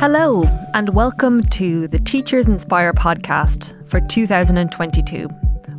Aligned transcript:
Hello, 0.00 0.44
and 0.74 0.94
welcome 0.94 1.42
to 1.48 1.88
the 1.88 1.98
Teachers 1.98 2.46
Inspire 2.46 2.92
podcast 2.92 3.74
for 3.90 4.00
2022. 4.00 5.28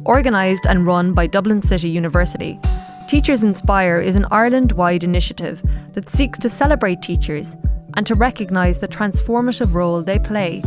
Organised 0.06 0.66
and 0.66 0.86
run 0.86 1.14
by 1.14 1.26
Dublin 1.26 1.62
City 1.62 1.88
University, 1.88 2.60
Teachers 3.08 3.44
Inspire 3.44 4.02
is 4.02 4.18
an 4.18 4.26
Ireland 4.30 4.74
wide 4.74 5.06
initiative 5.06 5.64
that 5.94 6.10
seeks 6.10 6.38
to 6.40 6.50
celebrate 6.50 7.02
teachers 7.02 7.56
and 7.96 8.06
to 8.06 8.14
recognise 8.14 8.80
the 8.80 8.90
transformative 8.90 9.74
role 9.74 10.04
they 10.04 10.20
play 10.20 10.62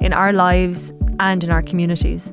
in 0.00 0.12
our 0.12 0.32
lives 0.32 0.92
and 1.20 1.44
in 1.44 1.50
our 1.50 1.62
communities. 1.62 2.32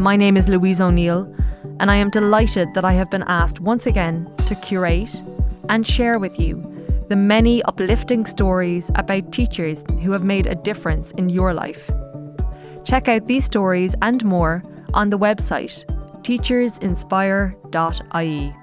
My 0.00 0.16
name 0.16 0.36
is 0.36 0.48
Louise 0.48 0.80
O'Neill, 0.80 1.32
and 1.78 1.88
I 1.88 1.94
am 1.94 2.10
delighted 2.10 2.74
that 2.74 2.84
I 2.84 2.94
have 2.94 3.12
been 3.12 3.24
asked 3.28 3.60
once 3.60 3.86
again 3.86 4.28
to 4.48 4.56
curate 4.56 5.14
and 5.68 5.86
share 5.86 6.18
with 6.18 6.36
you 6.40 6.73
the 7.08 7.16
many 7.16 7.62
uplifting 7.64 8.26
stories 8.26 8.90
about 8.94 9.32
teachers 9.32 9.84
who 10.02 10.12
have 10.12 10.24
made 10.24 10.46
a 10.46 10.54
difference 10.54 11.10
in 11.12 11.28
your 11.28 11.54
life. 11.54 11.90
Check 12.84 13.08
out 13.08 13.26
these 13.26 13.44
stories 13.44 13.94
and 14.02 14.24
more 14.24 14.62
on 14.92 15.10
the 15.10 15.18
website 15.18 15.84
teachersinspire.ie. 16.22 18.54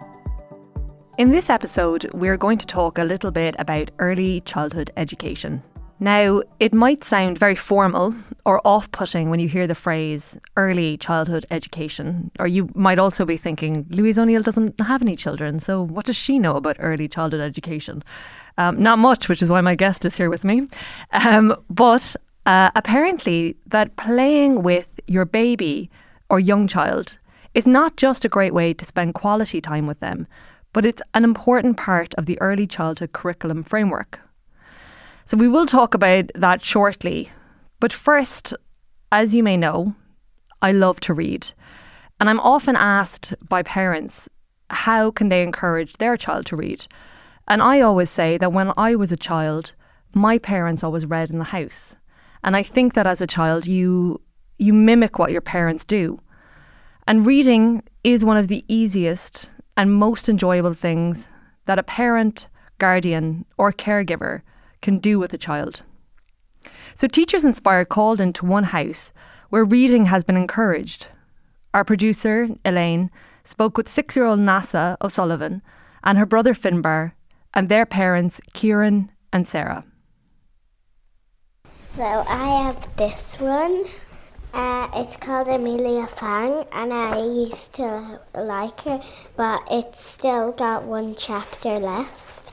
In 1.17 1.31
this 1.31 1.49
episode, 1.49 2.09
we're 2.13 2.37
going 2.37 2.57
to 2.57 2.65
talk 2.65 2.97
a 2.97 3.03
little 3.03 3.31
bit 3.31 3.55
about 3.59 3.91
early 3.99 4.39
childhood 4.41 4.91
education. 4.97 5.63
Now, 6.03 6.41
it 6.59 6.73
might 6.73 7.03
sound 7.03 7.37
very 7.37 7.53
formal 7.53 8.15
or 8.43 8.59
off 8.65 8.91
putting 8.91 9.29
when 9.29 9.39
you 9.39 9.47
hear 9.47 9.67
the 9.67 9.75
phrase 9.75 10.35
early 10.57 10.97
childhood 10.97 11.45
education, 11.51 12.31
or 12.39 12.47
you 12.47 12.71
might 12.73 12.97
also 12.97 13.23
be 13.23 13.37
thinking, 13.37 13.85
Louise 13.91 14.17
O'Neill 14.17 14.41
doesn't 14.41 14.81
have 14.81 15.03
any 15.03 15.15
children, 15.15 15.59
so 15.59 15.83
what 15.83 16.07
does 16.07 16.15
she 16.15 16.39
know 16.39 16.55
about 16.55 16.77
early 16.79 17.07
childhood 17.07 17.39
education? 17.39 18.03
Um, 18.57 18.81
not 18.81 18.97
much, 18.97 19.29
which 19.29 19.43
is 19.43 19.51
why 19.51 19.61
my 19.61 19.75
guest 19.75 20.03
is 20.03 20.15
here 20.15 20.31
with 20.31 20.43
me. 20.43 20.67
Um, 21.11 21.55
but 21.69 22.15
uh, 22.47 22.71
apparently, 22.75 23.55
that 23.67 23.95
playing 23.95 24.63
with 24.63 24.87
your 25.05 25.25
baby 25.25 25.91
or 26.31 26.39
young 26.39 26.67
child 26.67 27.19
is 27.53 27.67
not 27.67 27.95
just 27.97 28.25
a 28.25 28.29
great 28.29 28.55
way 28.55 28.73
to 28.73 28.85
spend 28.85 29.13
quality 29.13 29.61
time 29.61 29.85
with 29.85 29.99
them, 29.99 30.25
but 30.73 30.83
it's 30.83 31.03
an 31.13 31.23
important 31.23 31.77
part 31.77 32.15
of 32.15 32.25
the 32.25 32.41
early 32.41 32.65
childhood 32.65 33.11
curriculum 33.11 33.61
framework. 33.61 34.19
So 35.31 35.37
we 35.37 35.47
will 35.47 35.65
talk 35.65 35.93
about 35.93 36.29
that 36.35 36.61
shortly. 36.61 37.31
But 37.79 37.93
first, 37.93 38.53
as 39.13 39.33
you 39.33 39.43
may 39.43 39.55
know, 39.55 39.95
I 40.61 40.73
love 40.73 40.99
to 40.99 41.13
read. 41.13 41.47
And 42.19 42.29
I'm 42.29 42.41
often 42.41 42.75
asked 42.75 43.33
by 43.47 43.63
parents 43.63 44.27
how 44.71 45.09
can 45.09 45.29
they 45.29 45.41
encourage 45.41 45.93
their 45.93 46.17
child 46.17 46.47
to 46.47 46.57
read? 46.57 46.85
And 47.47 47.61
I 47.61 47.79
always 47.79 48.09
say 48.09 48.37
that 48.39 48.51
when 48.51 48.73
I 48.75 48.95
was 48.95 49.13
a 49.13 49.15
child, 49.15 49.71
my 50.13 50.37
parents 50.37 50.83
always 50.83 51.05
read 51.05 51.29
in 51.29 51.37
the 51.37 51.45
house. 51.45 51.95
And 52.43 52.57
I 52.57 52.61
think 52.63 52.93
that 52.95 53.07
as 53.07 53.21
a 53.21 53.25
child 53.25 53.65
you 53.65 54.19
you 54.57 54.73
mimic 54.73 55.17
what 55.17 55.31
your 55.31 55.39
parents 55.39 55.85
do. 55.85 56.19
And 57.07 57.25
reading 57.25 57.83
is 58.03 58.25
one 58.25 58.35
of 58.35 58.49
the 58.49 58.65
easiest 58.67 59.47
and 59.77 59.93
most 59.93 60.27
enjoyable 60.27 60.73
things 60.73 61.29
that 61.67 61.79
a 61.79 61.83
parent, 61.83 62.47
guardian, 62.79 63.45
or 63.57 63.71
caregiver 63.71 64.41
can 64.81 64.99
do 64.99 65.19
with 65.19 65.33
a 65.33 65.37
child. 65.37 65.83
So, 66.95 67.07
Teachers 67.07 67.43
Inspire 67.43 67.85
called 67.85 68.21
into 68.21 68.45
one 68.45 68.65
house 68.65 69.11
where 69.49 69.65
reading 69.65 70.05
has 70.05 70.23
been 70.23 70.37
encouraged. 70.37 71.07
Our 71.73 71.83
producer, 71.83 72.49
Elaine, 72.65 73.11
spoke 73.43 73.77
with 73.77 73.89
six 73.89 74.15
year 74.15 74.25
old 74.25 74.39
Neasa 74.39 74.97
O'Sullivan 75.01 75.61
and 76.03 76.17
her 76.17 76.25
brother 76.25 76.53
Finbar 76.53 77.13
and 77.53 77.69
their 77.69 77.85
parents, 77.85 78.39
Kieran 78.53 79.11
and 79.33 79.47
Sarah. 79.47 79.83
So, 81.87 82.03
I 82.03 82.63
have 82.63 82.95
this 82.95 83.39
one. 83.39 83.85
Uh, 84.53 84.87
it's 84.95 85.15
called 85.15 85.47
Amelia 85.47 86.07
Fang, 86.07 86.65
and 86.73 86.93
I 86.93 87.19
used 87.19 87.73
to 87.75 88.19
like 88.33 88.81
her, 88.81 89.01
but 89.37 89.63
it's 89.71 90.03
still 90.03 90.51
got 90.51 90.83
one 90.83 91.15
chapter 91.15 91.79
left. 91.79 92.50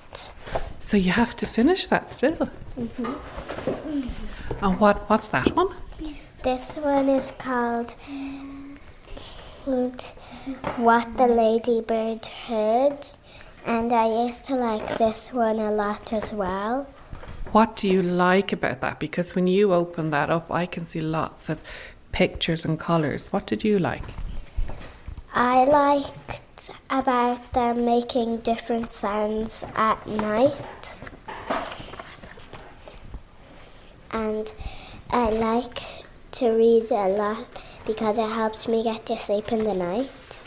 So 0.81 0.97
you 0.97 1.13
have 1.13 1.37
to 1.37 1.47
finish 1.47 1.87
that 1.89 2.11
still. 2.11 2.49
Mm-hmm. 2.79 4.65
And 4.65 4.81
what? 4.81 5.09
What's 5.11 5.29
that 5.31 5.55
one? 5.55 5.75
This 6.43 6.77
one 6.77 7.09
is 7.09 7.33
called 7.39 7.95
What 9.65 11.17
the 11.17 11.27
Ladybird 11.27 12.27
Heard, 12.27 13.09
and 13.67 13.93
I 13.93 14.27
used 14.27 14.45
to 14.47 14.55
like 14.55 14.99
this 14.99 15.33
one 15.33 15.59
a 15.59 15.71
lot 15.71 16.13
as 16.13 16.33
well. 16.33 16.87
What 17.53 17.77
do 17.77 17.89
you 17.89 18.03
like 18.03 18.53
about 18.53 18.81
that? 18.81 18.99
Because 19.01 19.35
when 19.35 19.47
you 19.47 19.73
open 19.75 20.11
that 20.11 20.31
up, 20.31 20.51
I 20.51 20.67
can 20.67 20.85
see 20.85 21.01
lots 21.01 21.49
of 21.49 21.63
pictures 22.13 22.65
and 22.65 22.79
colours. 22.79 23.29
What 23.29 23.47
did 23.47 23.65
you 23.65 23.79
like? 23.79 24.05
I 25.41 25.62
liked 25.62 26.72
about 26.91 27.53
them 27.53 27.84
making 27.84 28.38
different 28.38 28.91
sounds 28.91 29.65
at 29.76 30.04
night. 30.04 31.04
And 34.10 34.53
I 35.10 35.31
like 35.31 35.78
to 36.32 36.50
read 36.50 36.91
a 36.91 37.06
lot 37.06 37.47
because 37.87 38.19
it 38.19 38.28
helps 38.28 38.66
me 38.66 38.82
get 38.82 39.06
to 39.06 39.16
sleep 39.16 39.53
in 39.53 39.62
the 39.62 39.75
night. 39.75 40.43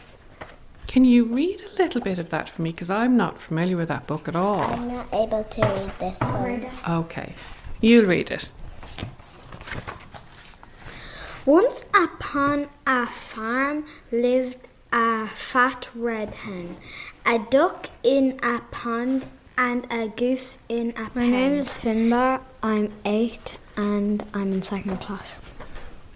Can 0.88 1.06
you 1.06 1.24
read 1.24 1.62
a 1.62 1.82
little 1.82 2.02
bit 2.02 2.20
of 2.20 2.30
that 2.32 2.50
for 2.50 2.62
me? 2.62 2.72
Because 2.72 2.90
I'm 2.90 3.16
not 3.16 3.40
familiar 3.40 3.78
with 3.78 3.88
that 3.88 4.08
book 4.08 4.28
at 4.28 4.36
all. 4.36 4.60
I'm 4.60 4.90
not 4.90 5.08
able 5.14 5.46
to 5.46 5.62
read 5.62 5.92
this 6.00 6.20
one. 6.20 6.66
Okay, 6.86 7.32
you'll 7.80 8.08
read 8.08 8.30
it. 8.30 8.52
Once 11.46 11.86
upon 11.94 12.68
a 12.86 13.08
farm 13.08 13.86
lived 14.12 14.68
a 14.92 15.28
fat 15.28 15.90
red 15.96 16.34
hen, 16.36 16.78
a 17.26 17.40
duck 17.40 17.90
in 18.04 18.40
a 18.44 18.62
pond, 18.72 19.26
and 19.58 19.86
a 19.92 20.08
goose 20.08 20.58
in 20.70 20.90
a 20.92 20.94
pond. 20.94 21.16
My 21.16 21.28
name 21.28 21.54
is 21.54 21.68
Finbar. 21.70 22.42
I'm 22.64 22.92
eight 23.06 23.58
and 23.78 24.26
I'm 24.34 24.52
in 24.54 24.62
second 24.62 24.98
class. 24.98 25.40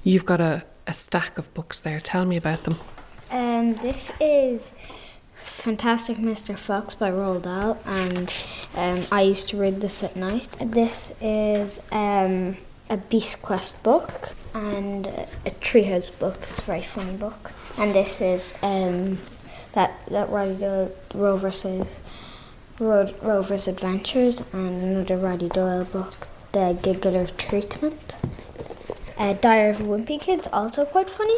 You've 0.04 0.26
got 0.26 0.42
a, 0.42 0.64
a 0.88 0.94
stack 0.94 1.38
of 1.38 1.54
books 1.54 1.80
there. 1.80 2.00
Tell 2.00 2.26
me 2.26 2.38
about 2.38 2.64
them. 2.64 2.80
Um, 3.32 3.76
this 3.76 4.12
is 4.20 4.74
Fantastic 5.44 6.18
Mr. 6.18 6.58
Fox 6.58 6.96
by 6.96 7.10
Roald 7.10 7.44
Dahl, 7.44 7.78
and 7.86 8.34
um, 8.76 9.06
I 9.12 9.22
used 9.22 9.48
to 9.50 9.58
read 9.58 9.82
this 9.82 10.04
at 10.04 10.16
night. 10.16 10.50
This 10.60 11.12
is 11.22 11.82
um, 11.92 12.58
a 12.90 12.98
Beast 12.98 13.42
Quest 13.42 13.82
book 13.84 14.32
and 14.54 15.08
a 15.46 15.52
Treehouse 15.62 16.18
book. 16.18 16.38
It's 16.50 16.60
a 16.60 16.64
very 16.64 16.84
funny 16.84 17.18
book. 17.18 17.52
And 17.78 17.94
this 17.94 18.22
is 18.22 18.54
um, 18.62 19.18
that 19.74 20.00
that 20.10 20.30
Roddy 20.30 20.56
Doyle 20.56 20.92
Rover's 21.14 21.66
Ro- 22.80 23.14
Rover's 23.22 23.68
Adventures 23.68 24.42
and 24.54 24.84
another 24.84 25.18
Roddy 25.18 25.50
Doyle 25.50 25.86
book, 25.86 26.28
The 26.52 26.78
Giggler 26.82 27.28
Treatment. 27.28 28.16
Uh, 29.18 29.34
Diary 29.34 29.72
of 29.72 29.82
a 29.82 29.84
Wimpy 29.84 30.20
Kid's 30.20 30.48
also 30.52 30.86
quite 30.86 31.10
funny. 31.10 31.38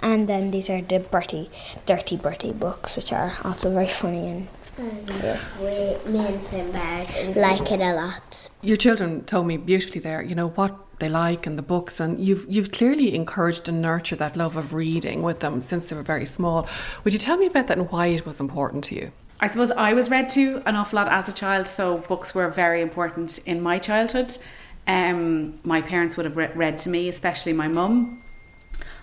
And 0.00 0.28
then 0.28 0.50
these 0.50 0.70
are 0.70 0.82
the 0.82 0.98
Bertie, 1.00 1.50
Dirty 1.84 2.16
Bertie 2.16 2.52
books, 2.52 2.96
which 2.96 3.12
are 3.12 3.34
also 3.42 3.70
very 3.72 3.88
funny 3.88 4.28
and 4.28 4.48
yeah. 4.78 5.40
We, 5.60 6.10
me 6.10 6.26
and 6.26 6.40
Finbar 6.46 7.36
like 7.36 7.70
it 7.70 7.80
a 7.80 7.94
lot. 7.94 8.48
Your 8.62 8.76
children 8.76 9.24
told 9.24 9.46
me 9.46 9.56
beautifully 9.56 10.00
there, 10.00 10.22
you 10.22 10.34
know, 10.34 10.48
what 10.48 10.98
they 10.98 11.08
like 11.08 11.46
and 11.46 11.58
the 11.58 11.62
books 11.62 12.00
and 12.00 12.18
you've 12.18 12.46
you've 12.48 12.72
clearly 12.72 13.14
encouraged 13.14 13.68
and 13.68 13.82
nurtured 13.82 14.18
that 14.18 14.36
love 14.36 14.56
of 14.56 14.72
reading 14.72 15.22
with 15.22 15.40
them 15.40 15.60
since 15.60 15.88
they 15.88 15.96
were 15.96 16.02
very 16.02 16.24
small. 16.24 16.66
Would 17.04 17.12
you 17.12 17.18
tell 17.18 17.36
me 17.36 17.46
about 17.46 17.66
that 17.66 17.78
and 17.78 17.90
why 17.90 18.06
it 18.06 18.24
was 18.24 18.40
important 18.40 18.84
to 18.84 18.94
you? 18.94 19.12
I 19.38 19.48
suppose 19.48 19.70
I 19.70 19.92
was 19.92 20.08
read 20.10 20.30
to 20.30 20.62
an 20.64 20.76
awful 20.76 20.96
lot 20.96 21.08
as 21.08 21.28
a 21.28 21.32
child, 21.32 21.66
so 21.68 21.98
books 21.98 22.34
were 22.34 22.48
very 22.48 22.80
important 22.80 23.38
in 23.46 23.60
my 23.60 23.78
childhood. 23.78 24.38
Um, 24.86 25.58
my 25.62 25.82
parents 25.82 26.16
would 26.16 26.24
have 26.24 26.38
re- 26.38 26.52
read 26.54 26.78
to 26.78 26.88
me, 26.88 27.08
especially 27.08 27.52
my 27.52 27.68
mum. 27.68 28.22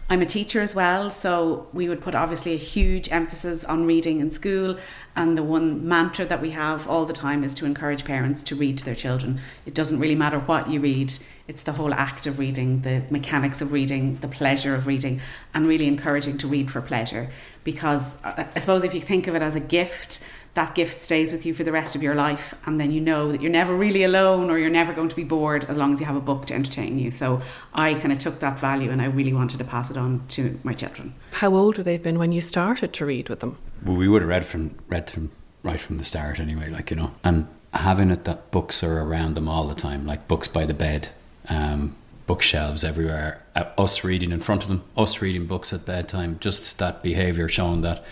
I'm 0.10 0.22
a 0.22 0.26
teacher 0.26 0.60
as 0.60 0.76
well, 0.76 1.10
so 1.10 1.68
we 1.72 1.88
would 1.88 2.02
put 2.02 2.14
obviously 2.14 2.54
a 2.54 2.58
huge 2.58 3.10
emphasis 3.10 3.64
on 3.64 3.86
reading 3.86 4.20
in 4.20 4.32
school. 4.32 4.78
And 5.16 5.38
the 5.38 5.44
one 5.44 5.88
mantra 5.88 6.26
that 6.26 6.42
we 6.42 6.52
have 6.52 6.88
all 6.90 7.06
the 7.06 7.14
time 7.14 7.44
is 7.44 7.54
to 7.56 7.66
encourage 7.66 8.04
parents 8.04 8.44
to 8.44 8.56
read 8.56 8.78
to 8.80 8.86
their 8.86 8.96
children. 8.96 9.40
It 9.66 9.74
doesn't 9.74 10.00
really 10.00 10.16
matter 10.16 10.40
what 10.40 10.70
you 10.70 10.82
read, 10.82 11.14
it's 11.48 11.64
the 11.64 11.74
whole 11.74 11.94
act 11.94 12.28
of 12.28 12.38
reading, 12.38 12.82
the 12.82 13.04
mechanics 13.10 13.62
of 13.62 13.72
reading, 13.72 14.18
the 14.18 14.28
pleasure 14.28 14.76
of 14.76 14.88
reading, 14.88 15.22
and 15.54 15.68
really 15.68 15.88
encouraging 15.88 16.38
to 16.40 16.48
read 16.48 16.70
for 16.70 16.82
pleasure. 16.82 17.30
Because 17.64 18.16
uh, 18.24 18.46
I 18.56 18.60
suppose 18.60 18.84
if 18.84 18.94
you 18.94 19.02
think 19.02 19.28
of 19.28 19.36
it 19.36 19.42
as 19.42 19.56
a 19.56 19.60
gift, 19.62 20.24
that 20.56 20.76
gift 20.76 21.02
stays 21.02 21.32
with 21.32 21.46
you 21.46 21.54
for 21.54 21.64
the 21.64 21.72
rest 21.72 21.96
of 21.96 22.04
your 22.04 22.14
life 22.14 22.54
and 22.66 22.80
then 22.80 22.92
you 22.92 23.02
know 23.02 23.32
that 23.32 23.42
you're 23.42 23.52
never 23.52 23.76
really 23.76 24.04
alone 24.04 24.50
or 24.50 24.60
you're 24.60 24.70
never 24.70 24.94
going 24.94 25.10
to 25.10 25.16
be 25.16 25.24
bored 25.24 25.66
as 25.66 25.78
long 25.78 25.94
as 25.94 26.00
you 26.00 26.06
have 26.06 26.16
a 26.16 26.22
book 26.22 26.46
to 26.46 26.54
entertain 26.54 27.00
you 27.00 27.10
so 27.10 27.42
i 27.74 27.94
kind 27.96 28.12
of 28.12 28.20
took 28.20 28.40
that 28.40 28.60
value 28.60 28.92
and 28.92 29.02
i 29.02 29.06
really 29.06 29.34
wanted 29.34 29.58
to 29.58 29.64
pass 29.64 29.90
it 29.90 29.98
on 29.98 30.24
to 30.28 30.60
my 30.64 30.74
children 30.74 31.16
How 31.32 31.54
old 31.56 31.78
would 31.78 31.86
they 31.86 31.94
have 31.94 32.04
been 32.04 32.20
when 32.20 32.32
you 32.32 32.42
started 32.42 32.94
to 32.94 33.06
read 33.06 33.30
with 33.30 33.40
them? 33.40 33.58
Well, 33.84 33.98
we 33.98 34.08
would 34.08 34.22
have 34.22 34.30
read 34.30 34.46
from 34.46 34.76
read 34.88 35.08
to 35.08 35.16
them 35.16 35.32
right 35.64 35.80
from 35.80 35.98
the 35.98 36.04
start 36.04 36.40
anyway, 36.40 36.70
like 36.70 36.92
you 36.92 36.98
know. 36.98 37.12
And 37.24 37.48
having 37.74 38.12
it 38.12 38.26
that 38.26 38.52
books 38.52 38.84
are 38.84 39.02
around 39.02 39.36
them 39.36 39.48
all 39.48 39.68
the 39.68 39.76
time, 39.76 40.06
like 40.06 40.28
books 40.28 40.48
by 40.48 40.66
the 40.66 40.74
bed, 40.74 41.10
um, 41.50 41.96
bookshelves 42.28 42.84
everywhere, 42.84 43.44
uh, 43.56 43.66
us 43.78 44.04
reading 44.04 44.32
in 44.32 44.42
front 44.42 44.64
of 44.64 44.70
them, 44.70 44.84
us 44.96 45.22
reading 45.22 45.46
books 45.48 45.74
at 45.74 45.86
bedtime, 45.86 46.38
just 46.40 46.78
that 46.80 47.02
behaviour 47.02 47.50
showing 47.50 47.82
that 47.82 48.04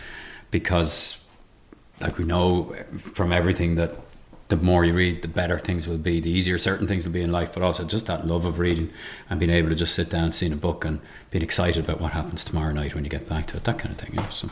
because, 0.49 1.20
like 2.01 2.18
we 2.18 2.25
know 2.25 2.75
from 2.98 3.31
everything 3.31 3.75
that 3.75 3.95
the 4.51 4.57
more 4.57 4.83
you 4.83 4.94
read, 4.94 5.21
the 5.21 5.27
better 5.27 5.57
things 5.57 5.88
will 5.88 5.98
be, 5.98 6.19
the 6.19 6.30
easier 6.30 6.57
certain 6.57 6.86
things 6.86 7.06
will 7.06 7.13
be 7.13 7.21
in 7.21 7.31
life, 7.31 7.53
but 7.53 7.63
also 7.63 7.86
just 7.86 8.06
that 8.07 8.27
love 8.27 8.44
of 8.44 8.59
reading 8.59 8.92
and 9.30 9.39
being 9.39 9.50
able 9.50 9.69
to 9.69 9.75
just 9.75 9.95
sit 9.95 10.09
down, 10.09 10.33
seeing 10.33 10.51
a 10.51 10.57
book 10.57 10.83
and 10.83 11.00
being 11.30 11.42
excited 11.42 11.86
about 11.86 12.01
what 12.01 12.12
happens 12.12 12.44
tomorrow 12.44 12.74
night 12.74 12.94
when 12.94 13.06
you 13.06 13.09
get 13.09 13.30
back 13.30 13.48
to 13.48 13.57
it, 13.57 13.63
that 13.63 13.80
kind 13.80 13.95
of 13.95 14.01
thing. 14.01 14.13
You 14.13 14.21
know, 14.21 14.30
so. 14.30 14.50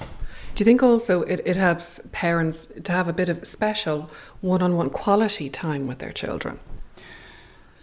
Do 0.55 0.61
you 0.61 0.65
think 0.65 0.81
also 0.81 1.23
it, 1.23 1.41
it 1.45 1.57
helps 1.57 1.99
parents 2.13 2.67
to 2.83 2.91
have 2.91 3.09
a 3.09 3.13
bit 3.13 3.27
of 3.27 3.45
special 3.45 4.09
one 4.39 4.61
on 4.61 4.77
one 4.77 4.89
quality 4.89 5.49
time 5.49 5.85
with 5.85 5.99
their 5.99 6.13
children? 6.13 6.59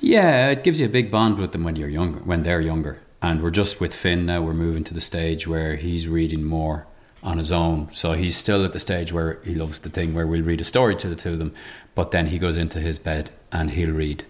Yeah, 0.01 0.49
it 0.49 0.65
gives 0.65 0.81
you 0.81 0.87
a 0.87 0.91
big 0.91 1.11
bond 1.11 1.39
with 1.39 1.53
them 1.53 1.65
when 1.65 1.77
you're 1.77 1.89
younger, 1.89 2.21
when 2.21 2.43
they're 2.43 2.61
younger. 2.61 3.01
And 3.21 3.43
we're 3.43 3.51
just 3.51 3.81
with 3.81 3.95
Finn 3.95 4.25
now, 4.27 4.41
we're 4.41 4.55
moving 4.55 4.85
to 4.85 4.95
the 4.95 5.01
stage 5.01 5.47
where 5.47 5.77
he's 5.77 6.09
reading 6.09 6.45
more 6.45 6.87
on 7.23 7.39
his 7.39 7.53
own. 7.53 7.89
So 7.93 8.13
he's 8.13 8.37
still 8.37 8.65
at 8.65 8.73
the 8.73 8.81
stage 8.81 9.13
where 9.13 9.41
he 9.45 9.55
loves 9.55 9.81
the 9.81 9.91
thing 9.91 10.15
where 10.15 10.27
we'll 10.27 10.43
read 10.43 10.61
a 10.61 10.65
story 10.65 10.97
to 10.97 11.09
the 11.09 11.17
two 11.17 11.33
of 11.33 11.39
them, 11.39 11.55
but 11.95 12.11
then 12.11 12.27
he 12.27 12.39
goes 12.39 12.57
into 12.57 12.79
his 12.79 12.99
bed 12.99 13.31
and 13.53 13.73
he'll 13.73 13.93
read. 13.93 14.25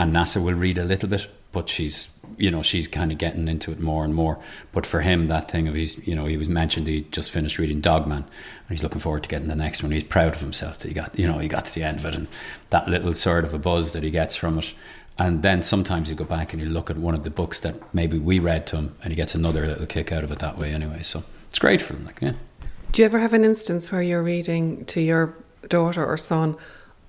And 0.00 0.14
Neasa 0.14 0.42
will 0.42 0.54
read 0.54 0.78
a 0.78 0.84
little 0.84 1.08
bit, 1.08 1.26
but 1.52 1.68
she's 1.68 2.18
you 2.36 2.50
know 2.50 2.62
she's 2.62 2.86
kind 2.86 3.10
of 3.10 3.18
getting 3.18 3.48
into 3.48 3.72
it 3.72 3.80
more 3.80 4.04
and 4.04 4.14
more. 4.14 4.38
But 4.72 4.86
for 4.86 5.00
him, 5.00 5.26
that 5.28 5.50
thing 5.50 5.66
of 5.66 5.74
he's 5.74 6.06
you 6.06 6.14
know 6.14 6.26
he 6.26 6.36
was 6.36 6.48
mentioned 6.48 6.86
he 6.86 7.02
just 7.10 7.30
finished 7.30 7.58
reading 7.58 7.80
Dogman, 7.80 8.18
and 8.22 8.70
he's 8.70 8.82
looking 8.82 9.00
forward 9.00 9.24
to 9.24 9.28
getting 9.28 9.48
the 9.48 9.56
next 9.56 9.82
one. 9.82 9.92
He's 9.92 10.04
proud 10.04 10.34
of 10.34 10.40
himself 10.40 10.78
that 10.78 10.88
he 10.88 10.94
got 10.94 11.18
you 11.18 11.26
know 11.26 11.38
he 11.38 11.48
got 11.48 11.64
to 11.66 11.74
the 11.74 11.82
end 11.82 11.98
of 11.98 12.04
it, 12.04 12.14
and 12.14 12.28
that 12.70 12.88
little 12.88 13.12
sort 13.12 13.44
of 13.44 13.52
a 13.52 13.58
buzz 13.58 13.92
that 13.92 14.02
he 14.02 14.10
gets 14.10 14.36
from 14.36 14.58
it. 14.58 14.74
And 15.20 15.42
then 15.42 15.64
sometimes 15.64 16.08
you 16.08 16.14
go 16.14 16.24
back 16.24 16.52
and 16.52 16.62
you 16.62 16.68
look 16.68 16.90
at 16.90 16.96
one 16.96 17.14
of 17.14 17.24
the 17.24 17.30
books 17.30 17.58
that 17.60 17.92
maybe 17.92 18.20
we 18.20 18.38
read 18.38 18.68
to 18.68 18.76
him, 18.76 18.96
and 19.02 19.10
he 19.10 19.16
gets 19.16 19.34
another 19.34 19.66
little 19.66 19.86
kick 19.86 20.12
out 20.12 20.22
of 20.22 20.30
it 20.30 20.38
that 20.38 20.56
way 20.56 20.72
anyway. 20.72 21.02
So 21.02 21.24
it's 21.48 21.58
great 21.58 21.82
for 21.82 21.94
them. 21.94 22.06
like 22.06 22.20
yeah. 22.20 22.32
Do 22.92 23.02
you 23.02 23.06
ever 23.06 23.18
have 23.18 23.34
an 23.34 23.44
instance 23.44 23.92
where 23.92 24.02
you're 24.02 24.22
reading 24.22 24.84
to 24.86 25.00
your 25.00 25.34
daughter 25.68 26.04
or 26.04 26.16
son 26.16 26.56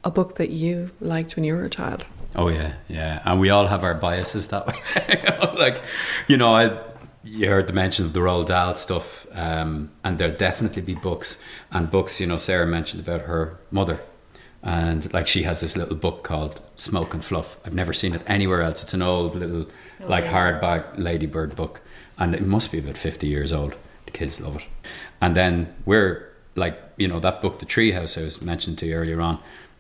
a 0.04 0.12
book 0.12 0.36
that 0.36 0.50
you 0.50 0.92
liked 1.02 1.36
when 1.36 1.44
you 1.44 1.56
were 1.56 1.66
a 1.66 1.70
child? 1.70 2.08
Oh 2.36 2.48
yeah, 2.48 2.74
yeah, 2.88 3.22
and 3.26 3.40
we 3.40 3.50
all 3.50 3.68
have 3.68 3.84
our 3.84 3.96
biases 3.96 4.50
that 4.50 4.68
way. 4.68 4.76
like, 5.58 5.82
you 6.28 6.38
know, 6.38 6.54
I 6.54 6.80
you 7.24 7.50
heard 7.50 7.68
the 7.68 7.74
mention 7.74 8.06
of 8.06 8.14
the 8.14 8.20
Roald 8.20 8.48
Dahl 8.48 8.76
stuff, 8.76 9.26
um, 9.34 9.92
and 10.04 10.18
there'll 10.18 10.36
definitely 10.36 10.82
be 10.82 10.96
books 10.96 11.42
and 11.72 11.90
books. 11.90 12.20
You 12.20 12.28
know, 12.28 12.38
Sarah 12.38 12.68
mentioned 12.68 13.02
about 13.06 13.22
her 13.22 13.58
mother, 13.72 14.00
and 14.64 15.12
like 15.14 15.28
she 15.28 15.44
has 15.44 15.62
this 15.62 15.76
little 15.76 15.96
book 15.96 16.24
called 16.24 16.62
Smoke 16.76 17.14
and 17.14 17.24
Fluff. 17.24 17.58
I've 17.66 17.74
never 17.74 17.94
seen 17.94 18.14
it 18.14 18.22
anywhere 18.28 18.62
else. 18.62 18.84
It's 18.84 18.94
an 18.94 19.02
old 19.02 19.36
little 19.36 19.68
oh, 20.02 20.08
like 20.08 20.26
yeah. 20.26 20.34
hardback 20.34 20.98
ladybird 20.98 21.56
book, 21.56 21.82
and 22.18 22.34
it 22.34 22.46
must 22.46 22.72
be 22.72 22.80
about 22.80 22.98
fifty 22.98 23.28
years 23.28 23.52
old. 23.52 23.76
Kids 24.12 24.40
love 24.42 24.58
it, 24.58 24.64
and 25.22 25.36
then 25.36 25.74
we're 25.86 26.28
like, 26.56 26.80
you 26.98 27.08
know, 27.08 27.20
that 27.20 27.42
book, 27.42 27.60
The 27.60 27.66
Treehouse, 27.66 28.20
I 28.20 28.26
was 28.26 28.42
mentioned 28.42 28.78
to 28.80 28.86
you 28.88 28.96
earlier 28.96 29.22
on 29.22 29.40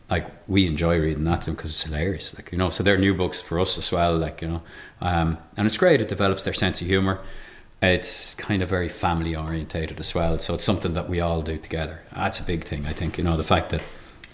like 0.09 0.27
we 0.47 0.65
enjoy 0.65 0.99
reading 0.99 1.23
that 1.25 1.41
to 1.41 1.45
them 1.47 1.55
because 1.55 1.69
it's 1.69 1.83
hilarious. 1.83 2.33
Like 2.35 2.51
you 2.51 2.57
know, 2.57 2.69
so 2.69 2.83
they're 2.83 2.97
new 2.97 3.13
books 3.13 3.39
for 3.39 3.59
us 3.59 3.77
as 3.77 3.91
well. 3.91 4.17
Like 4.17 4.41
you 4.41 4.47
know, 4.47 4.61
um, 5.01 5.37
and 5.55 5.67
it's 5.67 5.77
great. 5.77 6.01
It 6.01 6.07
develops 6.07 6.43
their 6.43 6.53
sense 6.53 6.81
of 6.81 6.87
humor. 6.87 7.19
It's 7.81 8.35
kind 8.35 8.61
of 8.61 8.67
very 8.67 8.89
family 8.89 9.35
orientated 9.35 9.99
as 9.99 10.13
well. 10.13 10.37
So 10.39 10.53
it's 10.55 10.65
something 10.65 10.93
that 10.95 11.07
we 11.07 11.21
all 11.21 11.41
do 11.41 11.57
together. 11.57 12.01
That's 12.13 12.39
a 12.39 12.43
big 12.43 12.63
thing. 12.63 12.85
I 12.85 12.93
think 12.93 13.17
you 13.17 13.23
know 13.23 13.37
the 13.37 13.43
fact 13.43 13.69
that 13.69 13.81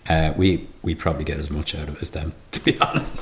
uh, 0.10 0.34
we 0.38 0.68
we 0.82 0.96
probably 0.96 1.26
get 1.26 1.38
as 1.38 1.52
much 1.52 1.76
out 1.76 1.90
of 1.90 1.96
it 1.98 2.02
as 2.02 2.10
them. 2.12 2.34
To 2.52 2.62
be 2.62 2.80
honest. 2.80 3.22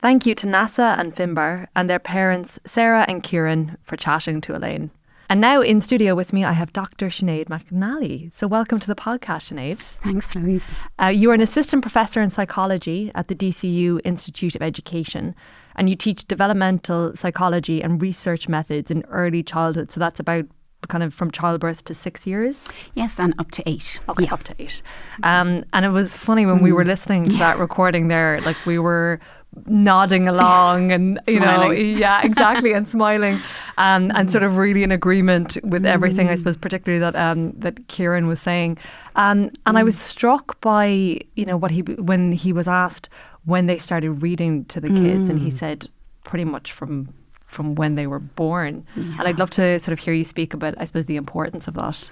Thank 0.00 0.26
you 0.26 0.34
to 0.36 0.46
Neasa 0.46 0.98
and 0.98 1.14
Finbar 1.14 1.68
and 1.76 1.88
their 1.88 2.00
parents, 2.00 2.58
Sarah 2.64 3.04
and 3.06 3.22
Kieran, 3.22 3.76
for 3.84 3.96
chatting 3.96 4.40
to 4.42 4.56
Elaine. 4.56 4.90
And 5.32 5.40
now 5.40 5.62
in 5.62 5.80
studio 5.80 6.14
with 6.14 6.34
me, 6.34 6.44
I 6.44 6.52
have 6.52 6.74
Dr. 6.74 7.06
Sinead 7.06 7.46
McNally. 7.46 8.30
So 8.36 8.46
welcome 8.46 8.78
to 8.78 8.86
the 8.86 8.94
podcast, 8.94 9.50
Sinead. 9.50 9.78
Thanks, 9.78 10.36
Louise. 10.36 10.62
Uh, 11.00 11.06
you 11.06 11.30
are 11.30 11.34
an 11.34 11.40
assistant 11.40 11.80
professor 11.80 12.20
in 12.20 12.28
psychology 12.28 13.10
at 13.14 13.28
the 13.28 13.34
DCU 13.34 13.98
Institute 14.04 14.54
of 14.54 14.60
Education, 14.60 15.34
and 15.76 15.88
you 15.88 15.96
teach 15.96 16.26
developmental 16.26 17.16
psychology 17.16 17.82
and 17.82 18.02
research 18.02 18.46
methods 18.46 18.90
in 18.90 19.04
early 19.08 19.42
childhood. 19.42 19.90
So 19.90 20.00
that's 20.00 20.20
about 20.20 20.44
kind 20.88 21.02
of 21.02 21.14
from 21.14 21.30
childbirth 21.30 21.84
to 21.84 21.94
six 21.94 22.26
years? 22.26 22.68
Yes, 22.94 23.14
and 23.16 23.34
up 23.38 23.52
to 23.52 23.62
eight. 23.66 24.00
Okay, 24.10 24.24
yeah. 24.24 24.34
up 24.34 24.42
to 24.42 24.54
eight. 24.58 24.82
Um, 25.22 25.64
and 25.72 25.86
it 25.86 25.90
was 25.90 26.12
funny 26.12 26.44
when 26.44 26.58
mm. 26.58 26.62
we 26.62 26.72
were 26.72 26.84
listening 26.84 27.24
to 27.24 27.30
yeah. 27.30 27.38
that 27.38 27.58
recording 27.58 28.08
there, 28.08 28.40
like 28.42 28.56
we 28.66 28.78
were 28.78 29.18
nodding 29.66 30.28
along 30.28 30.90
and 30.92 31.20
you 31.26 31.38
know 31.38 31.70
yeah 31.70 32.22
exactly 32.22 32.72
and 32.72 32.88
smiling 32.88 33.40
um, 33.78 34.10
and 34.14 34.30
sort 34.30 34.42
of 34.42 34.56
really 34.56 34.82
in 34.82 34.90
agreement 34.90 35.58
with 35.62 35.84
everything 35.84 36.28
I 36.28 36.34
mm. 36.34 36.38
suppose 36.38 36.56
particularly 36.56 37.00
that 37.00 37.14
um, 37.16 37.52
that 37.58 37.86
Kieran 37.88 38.26
was 38.26 38.40
saying 38.40 38.78
um, 39.14 39.50
and 39.66 39.76
mm. 39.76 39.78
I 39.78 39.82
was 39.82 39.98
struck 39.98 40.60
by 40.60 41.20
you 41.34 41.44
know 41.44 41.56
what 41.56 41.70
he 41.70 41.82
when 41.82 42.32
he 42.32 42.52
was 42.52 42.66
asked 42.66 43.08
when 43.44 43.66
they 43.66 43.78
started 43.78 44.10
reading 44.22 44.64
to 44.66 44.80
the 44.80 44.88
kids 44.88 45.26
mm. 45.26 45.30
and 45.30 45.38
he 45.38 45.50
mm. 45.50 45.58
said 45.58 45.88
pretty 46.24 46.44
much 46.44 46.72
from 46.72 47.12
from 47.42 47.74
when 47.74 47.94
they 47.94 48.06
were 48.06 48.20
born 48.20 48.86
yeah. 48.96 49.04
and 49.18 49.28
I'd 49.28 49.38
love 49.38 49.50
to 49.50 49.78
sort 49.80 49.92
of 49.92 49.98
hear 49.98 50.14
you 50.14 50.24
speak 50.24 50.54
about 50.54 50.74
I 50.78 50.86
suppose 50.86 51.06
the 51.06 51.16
importance 51.16 51.68
of 51.68 51.74
that 51.74 52.08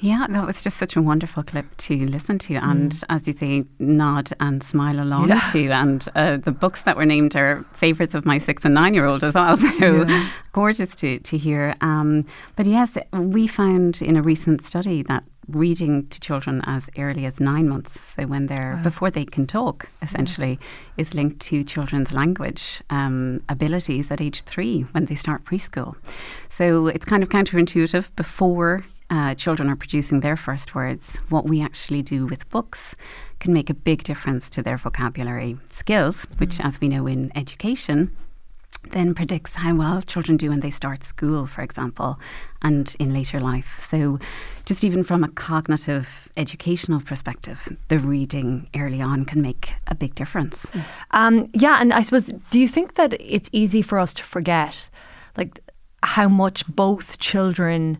yeah, 0.00 0.26
that 0.28 0.46
was 0.46 0.62
just 0.62 0.76
such 0.76 0.96
a 0.96 1.02
wonderful 1.02 1.42
clip 1.42 1.76
to 1.78 2.06
listen 2.06 2.38
to, 2.40 2.54
and 2.56 2.92
mm. 2.92 3.04
as 3.08 3.26
you 3.26 3.32
say, 3.32 3.64
nod 3.78 4.32
and 4.40 4.62
smile 4.62 5.00
along 5.00 5.28
yeah. 5.28 5.40
to. 5.52 5.70
And 5.70 6.06
uh, 6.14 6.36
the 6.36 6.52
books 6.52 6.82
that 6.82 6.96
were 6.96 7.06
named 7.06 7.36
are 7.36 7.64
favourites 7.72 8.14
of 8.14 8.24
my 8.24 8.38
six 8.38 8.64
and 8.64 8.74
nine 8.74 8.94
year 8.94 9.06
old 9.06 9.24
as 9.24 9.34
well. 9.34 9.56
So 9.78 10.06
yeah. 10.06 10.30
gorgeous 10.52 10.94
to 10.96 11.18
to 11.18 11.38
hear. 11.38 11.74
Um, 11.80 12.26
but 12.54 12.66
yes, 12.66 12.96
we 13.12 13.46
found 13.46 14.02
in 14.02 14.16
a 14.16 14.22
recent 14.22 14.64
study 14.64 15.02
that 15.04 15.24
reading 15.48 16.06
to 16.08 16.20
children 16.20 16.62
as 16.64 16.88
early 16.96 17.26
as 17.26 17.40
nine 17.40 17.68
months, 17.68 17.98
so 18.14 18.26
when 18.26 18.46
they're 18.46 18.74
wow. 18.76 18.82
before 18.82 19.10
they 19.10 19.24
can 19.24 19.46
talk, 19.46 19.88
essentially, 20.02 20.58
yeah. 20.60 21.02
is 21.02 21.14
linked 21.14 21.40
to 21.40 21.64
children's 21.64 22.12
language 22.12 22.82
um, 22.90 23.42
abilities 23.48 24.10
at 24.10 24.20
age 24.20 24.42
three 24.42 24.82
when 24.92 25.06
they 25.06 25.14
start 25.14 25.44
preschool. 25.44 25.94
So 26.50 26.86
it's 26.86 27.04
kind 27.04 27.22
of 27.22 27.28
counterintuitive 27.28 28.14
before 28.16 28.84
uh, 29.10 29.34
children 29.34 29.68
are 29.68 29.76
producing 29.76 30.20
their 30.20 30.36
first 30.36 30.74
words, 30.74 31.18
what 31.28 31.44
we 31.44 31.60
actually 31.60 32.02
do 32.02 32.26
with 32.26 32.48
books 32.50 32.96
can 33.40 33.52
make 33.52 33.68
a 33.68 33.74
big 33.74 34.02
difference 34.02 34.48
to 34.50 34.62
their 34.62 34.76
vocabulary 34.76 35.58
skills, 35.70 36.26
which, 36.38 36.56
mm. 36.56 36.64
as 36.64 36.80
we 36.80 36.88
know 36.88 37.06
in 37.06 37.30
education, 37.36 38.16
then 38.92 39.14
predicts 39.14 39.54
how 39.54 39.74
well 39.74 40.02
children 40.02 40.36
do 40.36 40.50
when 40.50 40.60
they 40.60 40.70
start 40.70 41.04
school, 41.04 41.46
for 41.46 41.62
example, 41.62 42.18
and 42.62 42.94
in 42.98 43.12
later 43.12 43.40
life. 43.40 43.86
So, 43.90 44.18
just 44.64 44.84
even 44.84 45.04
from 45.04 45.24
a 45.24 45.28
cognitive 45.28 46.28
educational 46.36 47.00
perspective, 47.00 47.76
the 47.88 47.98
reading 47.98 48.68
early 48.74 49.00
on 49.00 49.24
can 49.24 49.42
make 49.42 49.74
a 49.86 49.94
big 49.94 50.14
difference. 50.14 50.66
Um, 51.10 51.50
yeah, 51.52 51.78
and 51.80 51.92
I 51.92 52.02
suppose, 52.02 52.32
do 52.50 52.58
you 52.58 52.68
think 52.68 52.94
that 52.94 53.14
it's 53.20 53.48
easy 53.52 53.82
for 53.82 53.98
us 53.98 54.14
to 54.14 54.22
forget, 54.22 54.88
like, 55.36 55.60
how 56.02 56.28
much 56.28 56.66
both 56.66 57.18
children 57.18 57.98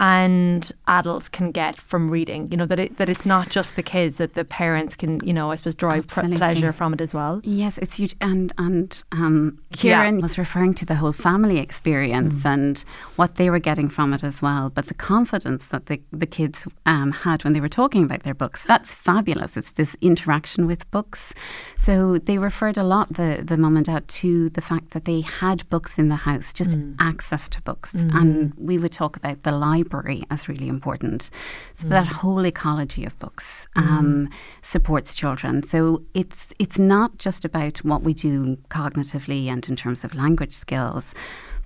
and 0.00 0.72
adults 0.88 1.28
can 1.28 1.52
get 1.52 1.76
from 1.76 2.10
reading. 2.10 2.48
You 2.50 2.56
know 2.56 2.66
that 2.66 2.78
it, 2.78 2.96
that 2.96 3.10
it's 3.10 3.26
not 3.26 3.50
just 3.50 3.76
the 3.76 3.82
kids 3.82 4.16
that 4.16 4.34
the 4.34 4.46
parents 4.46 4.96
can 4.96 5.20
you 5.22 5.34
know 5.34 5.52
I 5.52 5.56
suppose 5.56 5.74
derive 5.74 6.08
pr- 6.08 6.22
pleasure 6.22 6.72
from 6.72 6.94
it 6.94 7.02
as 7.02 7.12
well. 7.12 7.40
Yes, 7.44 7.78
it's 7.78 7.96
huge. 7.96 8.16
And 8.20 8.52
and 8.56 9.02
um, 9.12 9.58
Kieran 9.72 10.16
yeah. 10.16 10.22
was 10.22 10.38
referring 10.38 10.72
to 10.74 10.86
the 10.86 10.94
whole 10.94 11.12
family 11.12 11.58
experience 11.58 12.42
mm. 12.42 12.52
and 12.52 12.84
what 13.16 13.34
they 13.34 13.50
were 13.50 13.58
getting 13.58 13.90
from 13.90 14.14
it 14.14 14.24
as 14.24 14.40
well. 14.40 14.70
But 14.70 14.86
the 14.86 14.94
confidence 14.94 15.66
that 15.66 15.86
the 15.86 16.00
the 16.10 16.26
kids 16.26 16.66
um, 16.86 17.12
had 17.12 17.44
when 17.44 17.52
they 17.52 17.60
were 17.60 17.68
talking 17.68 18.02
about 18.02 18.22
their 18.22 18.34
books 18.34 18.64
that's 18.64 18.94
fabulous. 18.94 19.56
It's 19.58 19.72
this 19.72 19.94
interaction 20.00 20.66
with 20.66 20.90
books. 20.90 21.34
So 21.78 22.16
they 22.16 22.38
referred 22.38 22.78
a 22.78 22.84
lot 22.84 23.12
the 23.12 23.42
the 23.44 23.58
mum 23.58 23.76
and 23.76 23.84
dad 23.84 24.08
to 24.08 24.48
the 24.48 24.62
fact 24.62 24.92
that 24.92 25.04
they 25.04 25.20
had 25.20 25.68
books 25.68 25.98
in 25.98 26.08
the 26.08 26.16
house, 26.16 26.54
just 26.54 26.70
mm. 26.70 26.96
access 26.98 27.50
to 27.50 27.60
books, 27.60 27.92
mm. 27.92 28.14
and 28.14 28.54
we 28.54 28.78
would 28.78 28.92
talk 28.92 29.16
about 29.16 29.42
the 29.42 29.52
library 29.52 29.89
library 29.90 30.22
as 30.30 30.48
really 30.48 30.68
important. 30.68 31.30
So 31.74 31.86
mm. 31.86 31.90
that 31.90 32.06
whole 32.06 32.44
ecology 32.44 33.04
of 33.04 33.18
books 33.18 33.66
um, 33.76 34.28
mm. 34.28 34.32
supports 34.62 35.14
children. 35.14 35.62
So 35.62 36.02
it's 36.14 36.48
it's 36.58 36.78
not 36.78 37.18
just 37.18 37.44
about 37.44 37.78
what 37.78 38.02
we 38.02 38.14
do 38.14 38.56
cognitively 38.70 39.46
and 39.46 39.68
in 39.68 39.76
terms 39.76 40.04
of 40.04 40.14
language 40.14 40.54
skills. 40.54 41.14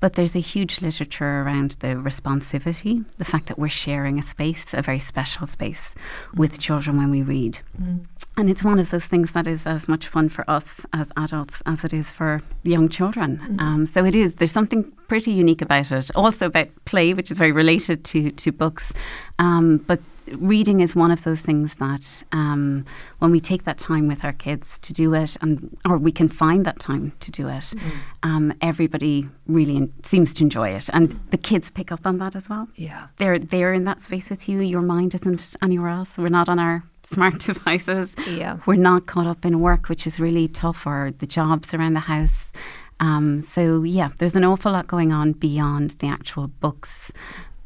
But 0.04 0.16
there's 0.16 0.36
a 0.36 0.40
huge 0.40 0.82
literature 0.82 1.40
around 1.40 1.78
the 1.80 1.96
responsivity, 1.96 3.06
the 3.16 3.24
fact 3.24 3.46
that 3.46 3.58
we're 3.58 3.70
sharing 3.70 4.18
a 4.18 4.22
space, 4.22 4.74
a 4.74 4.82
very 4.82 4.98
special 4.98 5.46
space, 5.46 5.94
with 6.34 6.60
children 6.60 6.98
when 6.98 7.10
we 7.10 7.22
read. 7.22 7.60
Mm. 7.80 8.04
And 8.36 8.50
it's 8.50 8.62
one 8.62 8.78
of 8.78 8.90
those 8.90 9.06
things 9.06 9.32
that 9.32 9.46
is 9.46 9.66
as 9.66 9.88
much 9.88 10.06
fun 10.06 10.28
for 10.28 10.44
us 10.46 10.84
as 10.92 11.10
adults 11.16 11.62
as 11.64 11.84
it 11.84 11.94
is 11.94 12.10
for 12.10 12.42
young 12.64 12.90
children. 12.90 13.40
Mm. 13.48 13.60
Um, 13.62 13.86
so 13.86 14.04
it 14.04 14.14
is, 14.14 14.34
there's 14.34 14.52
something 14.52 14.82
pretty 15.08 15.32
unique 15.32 15.62
about 15.62 15.90
it. 15.90 16.10
Also 16.14 16.48
about 16.48 16.68
play, 16.84 17.14
which 17.14 17.30
is 17.30 17.38
very 17.38 17.52
related 17.52 18.04
to, 18.04 18.30
to 18.32 18.52
books, 18.52 18.92
um, 19.38 19.78
but 19.86 20.00
reading 20.32 20.80
is 20.80 20.94
one 20.94 21.10
of 21.10 21.22
those 21.24 21.40
things 21.40 21.74
that 21.74 22.22
um, 22.32 22.84
when 23.18 23.30
we 23.30 23.40
take 23.40 23.64
that 23.64 23.78
time 23.78 24.08
with 24.08 24.24
our 24.24 24.32
kids 24.32 24.78
to 24.80 24.92
do 24.92 25.14
it, 25.14 25.36
and 25.40 25.76
or 25.84 25.98
we 25.98 26.12
can 26.12 26.28
find 26.28 26.64
that 26.64 26.78
time 26.78 27.12
to 27.20 27.30
do 27.30 27.48
it, 27.48 27.64
mm. 27.64 27.92
um, 28.22 28.52
everybody 28.60 29.28
really 29.46 29.76
in, 29.76 29.92
seems 30.02 30.34
to 30.34 30.44
enjoy 30.44 30.70
it, 30.70 30.88
and 30.92 31.18
the 31.30 31.36
kids 31.36 31.70
pick 31.70 31.92
up 31.92 32.06
on 32.06 32.18
that 32.18 32.36
as 32.36 32.48
well. 32.48 32.68
Yeah, 32.76 33.08
they're 33.18 33.38
they're 33.38 33.74
in 33.74 33.84
that 33.84 34.00
space 34.00 34.30
with 34.30 34.48
you. 34.48 34.60
Your 34.60 34.82
mind 34.82 35.14
isn't 35.14 35.56
anywhere 35.62 35.90
else. 35.90 36.16
We're 36.16 36.28
not 36.28 36.48
on 36.48 36.58
our 36.58 36.82
smart 37.04 37.40
devices. 37.40 38.14
Yeah, 38.26 38.58
we're 38.66 38.76
not 38.76 39.06
caught 39.06 39.26
up 39.26 39.44
in 39.44 39.60
work, 39.60 39.88
which 39.88 40.06
is 40.06 40.18
really 40.18 40.48
tough, 40.48 40.86
or 40.86 41.12
the 41.18 41.26
jobs 41.26 41.74
around 41.74 41.94
the 41.94 42.00
house. 42.00 42.50
Um, 43.00 43.40
so 43.40 43.82
yeah, 43.82 44.10
there's 44.18 44.36
an 44.36 44.44
awful 44.44 44.72
lot 44.72 44.86
going 44.86 45.12
on 45.12 45.32
beyond 45.32 45.90
the 45.98 46.06
actual 46.06 46.48
books 46.48 47.12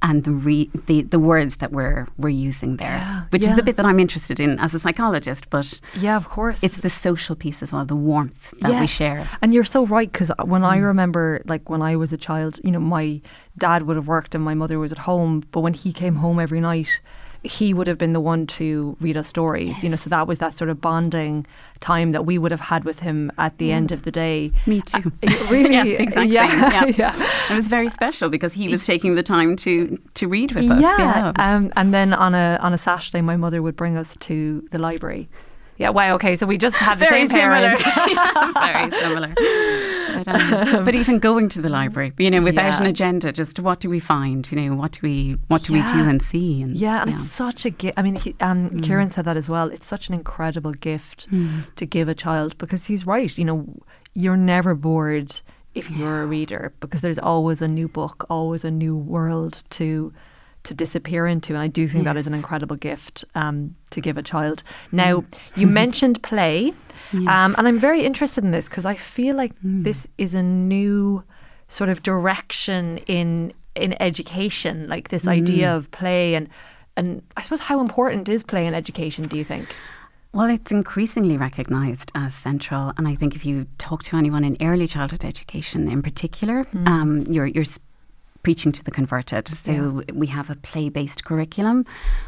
and 0.02 0.24
the 0.24 0.30
re- 0.30 0.70
the 0.86 1.02
the 1.02 1.18
words 1.18 1.56
that 1.56 1.72
we're 1.72 2.06
we're 2.18 2.28
using 2.28 2.76
there, 2.76 2.98
yeah, 2.98 3.22
which 3.30 3.42
yeah. 3.42 3.50
is 3.50 3.56
the 3.56 3.62
bit 3.62 3.76
that 3.76 3.86
I'm 3.86 3.98
interested 3.98 4.38
in 4.38 4.58
as 4.58 4.74
a 4.74 4.80
psychologist. 4.80 5.50
But 5.50 5.80
yeah, 5.96 6.16
of 6.16 6.28
course, 6.28 6.62
it's 6.62 6.78
the 6.78 6.90
social 6.90 7.34
piece 7.34 7.62
as 7.62 7.72
well, 7.72 7.84
the 7.84 7.96
warmth 7.96 8.54
that 8.60 8.72
yes. 8.72 8.80
we 8.80 8.86
share. 8.86 9.28
And 9.42 9.52
you're 9.52 9.64
so 9.64 9.86
right 9.86 10.10
because 10.10 10.30
when 10.44 10.62
mm. 10.62 10.68
I 10.68 10.78
remember, 10.78 11.42
like 11.46 11.68
when 11.68 11.82
I 11.82 11.96
was 11.96 12.12
a 12.12 12.16
child, 12.16 12.60
you 12.62 12.70
know, 12.70 12.80
my 12.80 13.20
dad 13.56 13.82
would 13.84 13.96
have 13.96 14.08
worked 14.08 14.34
and 14.34 14.44
my 14.44 14.54
mother 14.54 14.78
was 14.78 14.92
at 14.92 14.98
home, 14.98 15.44
but 15.50 15.60
when 15.60 15.74
he 15.74 15.92
came 15.92 16.16
home 16.16 16.38
every 16.38 16.60
night 16.60 17.00
he 17.44 17.72
would 17.72 17.86
have 17.86 17.98
been 17.98 18.12
the 18.12 18.20
one 18.20 18.46
to 18.46 18.96
read 19.00 19.16
us 19.16 19.28
stories, 19.28 19.68
yes. 19.68 19.82
you 19.82 19.88
know, 19.88 19.96
so 19.96 20.10
that 20.10 20.26
was 20.26 20.38
that 20.38 20.56
sort 20.56 20.70
of 20.70 20.80
bonding 20.80 21.46
time 21.80 22.12
that 22.12 22.26
we 22.26 22.38
would 22.38 22.50
have 22.50 22.60
had 22.60 22.84
with 22.84 22.98
him 22.98 23.30
at 23.38 23.56
the 23.58 23.68
mm. 23.68 23.74
end 23.74 23.92
of 23.92 24.02
the 24.02 24.10
day. 24.10 24.50
Me 24.66 24.80
too. 24.80 25.12
Uh, 25.22 25.46
really? 25.50 25.74
yeah, 25.74 25.84
exactly. 25.84 26.34
Yeah, 26.34 26.86
yeah. 26.86 26.86
yeah. 26.96 27.30
It 27.50 27.54
was 27.54 27.68
very 27.68 27.88
special 27.88 28.28
because 28.28 28.52
he 28.52 28.68
was 28.68 28.84
taking 28.84 29.14
the 29.14 29.22
time 29.22 29.56
to 29.56 29.98
to 30.14 30.26
read 30.26 30.52
with 30.52 30.68
us. 30.70 30.80
Yeah. 30.80 30.98
yeah. 30.98 31.32
Um, 31.36 31.72
and 31.76 31.94
then 31.94 32.12
on 32.12 32.34
a 32.34 32.58
on 32.60 32.74
a 32.74 32.78
Saturday 32.78 33.20
my 33.20 33.36
mother 33.36 33.62
would 33.62 33.76
bring 33.76 33.96
us 33.96 34.16
to 34.20 34.66
the 34.72 34.78
library 34.78 35.28
yeah, 35.78 35.90
wow, 35.90 36.14
okay, 36.14 36.34
so 36.34 36.44
we 36.44 36.58
just 36.58 36.76
have 36.76 36.98
the 36.98 37.06
same 37.06 37.28
parent. 37.28 37.80
very 38.54 38.90
similar. 38.90 39.32
But, 39.36 40.28
um, 40.28 40.84
but, 40.84 40.96
even 40.96 41.20
going 41.20 41.48
to 41.50 41.62
the 41.62 41.68
library, 41.68 42.12
you 42.18 42.30
know, 42.30 42.42
without 42.42 42.72
yeah. 42.72 42.80
an 42.80 42.86
agenda, 42.86 43.32
just 43.32 43.60
what 43.60 43.78
do 43.78 43.88
we 43.88 44.00
find? 44.00 44.50
You 44.50 44.60
know, 44.60 44.74
what 44.74 44.92
do 44.92 45.00
we 45.04 45.36
what 45.46 45.62
do 45.62 45.74
yeah. 45.74 45.86
we 45.86 45.92
do 45.92 46.08
and 46.08 46.20
see? 46.20 46.62
And 46.62 46.76
yeah, 46.76 47.02
and 47.02 47.14
it's 47.14 47.30
such 47.30 47.64
a 47.64 47.70
gift. 47.70 47.94
I 47.96 48.02
mean, 48.02 48.16
he, 48.16 48.34
um, 48.40 48.70
mm. 48.70 48.82
Kieran 48.82 49.10
said 49.10 49.24
that 49.26 49.36
as 49.36 49.48
well. 49.48 49.70
It's 49.70 49.86
such 49.86 50.08
an 50.08 50.14
incredible 50.14 50.72
gift 50.72 51.30
mm. 51.30 51.72
to 51.76 51.86
give 51.86 52.08
a 52.08 52.14
child 52.14 52.58
because 52.58 52.86
he's 52.86 53.06
right. 53.06 53.38
You 53.38 53.44
know, 53.44 53.80
you're 54.14 54.36
never 54.36 54.74
bored 54.74 55.40
if 55.76 55.88
you're 55.92 56.22
a 56.22 56.26
reader 56.26 56.72
because 56.80 57.02
there's 57.02 57.20
always 57.20 57.62
a 57.62 57.68
new 57.68 57.86
book, 57.86 58.26
always 58.28 58.64
a 58.64 58.70
new 58.70 58.96
world 58.96 59.62
to 59.70 60.12
to 60.68 60.74
disappear 60.74 61.26
into. 61.26 61.54
And 61.54 61.62
I 61.62 61.66
do 61.66 61.88
think 61.88 62.04
yes. 62.04 62.14
that 62.14 62.16
is 62.18 62.26
an 62.26 62.34
incredible 62.34 62.76
gift 62.76 63.24
um, 63.34 63.74
to 63.90 64.00
give 64.00 64.16
a 64.16 64.22
child. 64.22 64.62
Now, 64.92 65.20
mm. 65.20 65.38
you 65.56 65.66
mentioned 65.82 66.22
play, 66.22 66.72
yes. 67.12 67.28
um, 67.28 67.54
and 67.58 67.66
I'm 67.66 67.78
very 67.78 68.04
interested 68.04 68.44
in 68.44 68.52
this 68.52 68.68
because 68.68 68.84
I 68.84 68.94
feel 68.94 69.34
like 69.36 69.58
mm. 69.60 69.82
this 69.84 70.06
is 70.18 70.34
a 70.34 70.42
new 70.42 71.24
sort 71.68 71.90
of 71.90 72.02
direction 72.02 72.98
in 73.06 73.52
in 73.74 74.00
education, 74.00 74.88
like 74.88 75.08
this 75.08 75.24
mm. 75.24 75.32
idea 75.32 75.74
of 75.74 75.90
play 75.90 76.34
and 76.34 76.48
and 76.96 77.22
I 77.36 77.42
suppose 77.42 77.60
how 77.60 77.80
important 77.80 78.28
is 78.28 78.42
play 78.42 78.66
in 78.66 78.74
education? 78.74 79.24
Do 79.24 79.36
you 79.36 79.44
think? 79.44 79.74
Well, 80.32 80.50
it's 80.50 80.70
increasingly 80.70 81.36
recognised 81.38 82.12
as 82.14 82.34
central, 82.34 82.92
and 82.98 83.08
I 83.08 83.14
think 83.14 83.34
if 83.34 83.46
you 83.46 83.66
talk 83.78 84.02
to 84.04 84.16
anyone 84.16 84.44
in 84.44 84.56
early 84.60 84.86
childhood 84.86 85.24
education, 85.24 85.88
in 85.88 86.02
particular, 86.02 86.64
mm. 86.64 86.86
um, 86.86 87.24
you're 87.26 87.46
you're 87.46 87.64
preaching 88.42 88.72
to 88.72 88.84
the 88.84 88.90
converted. 88.90 89.48
So 89.48 89.72
yeah. 90.06 90.14
we 90.14 90.26
have 90.28 90.50
a 90.50 90.56
play 90.56 90.88
based 90.88 91.24
curriculum, 91.24 91.84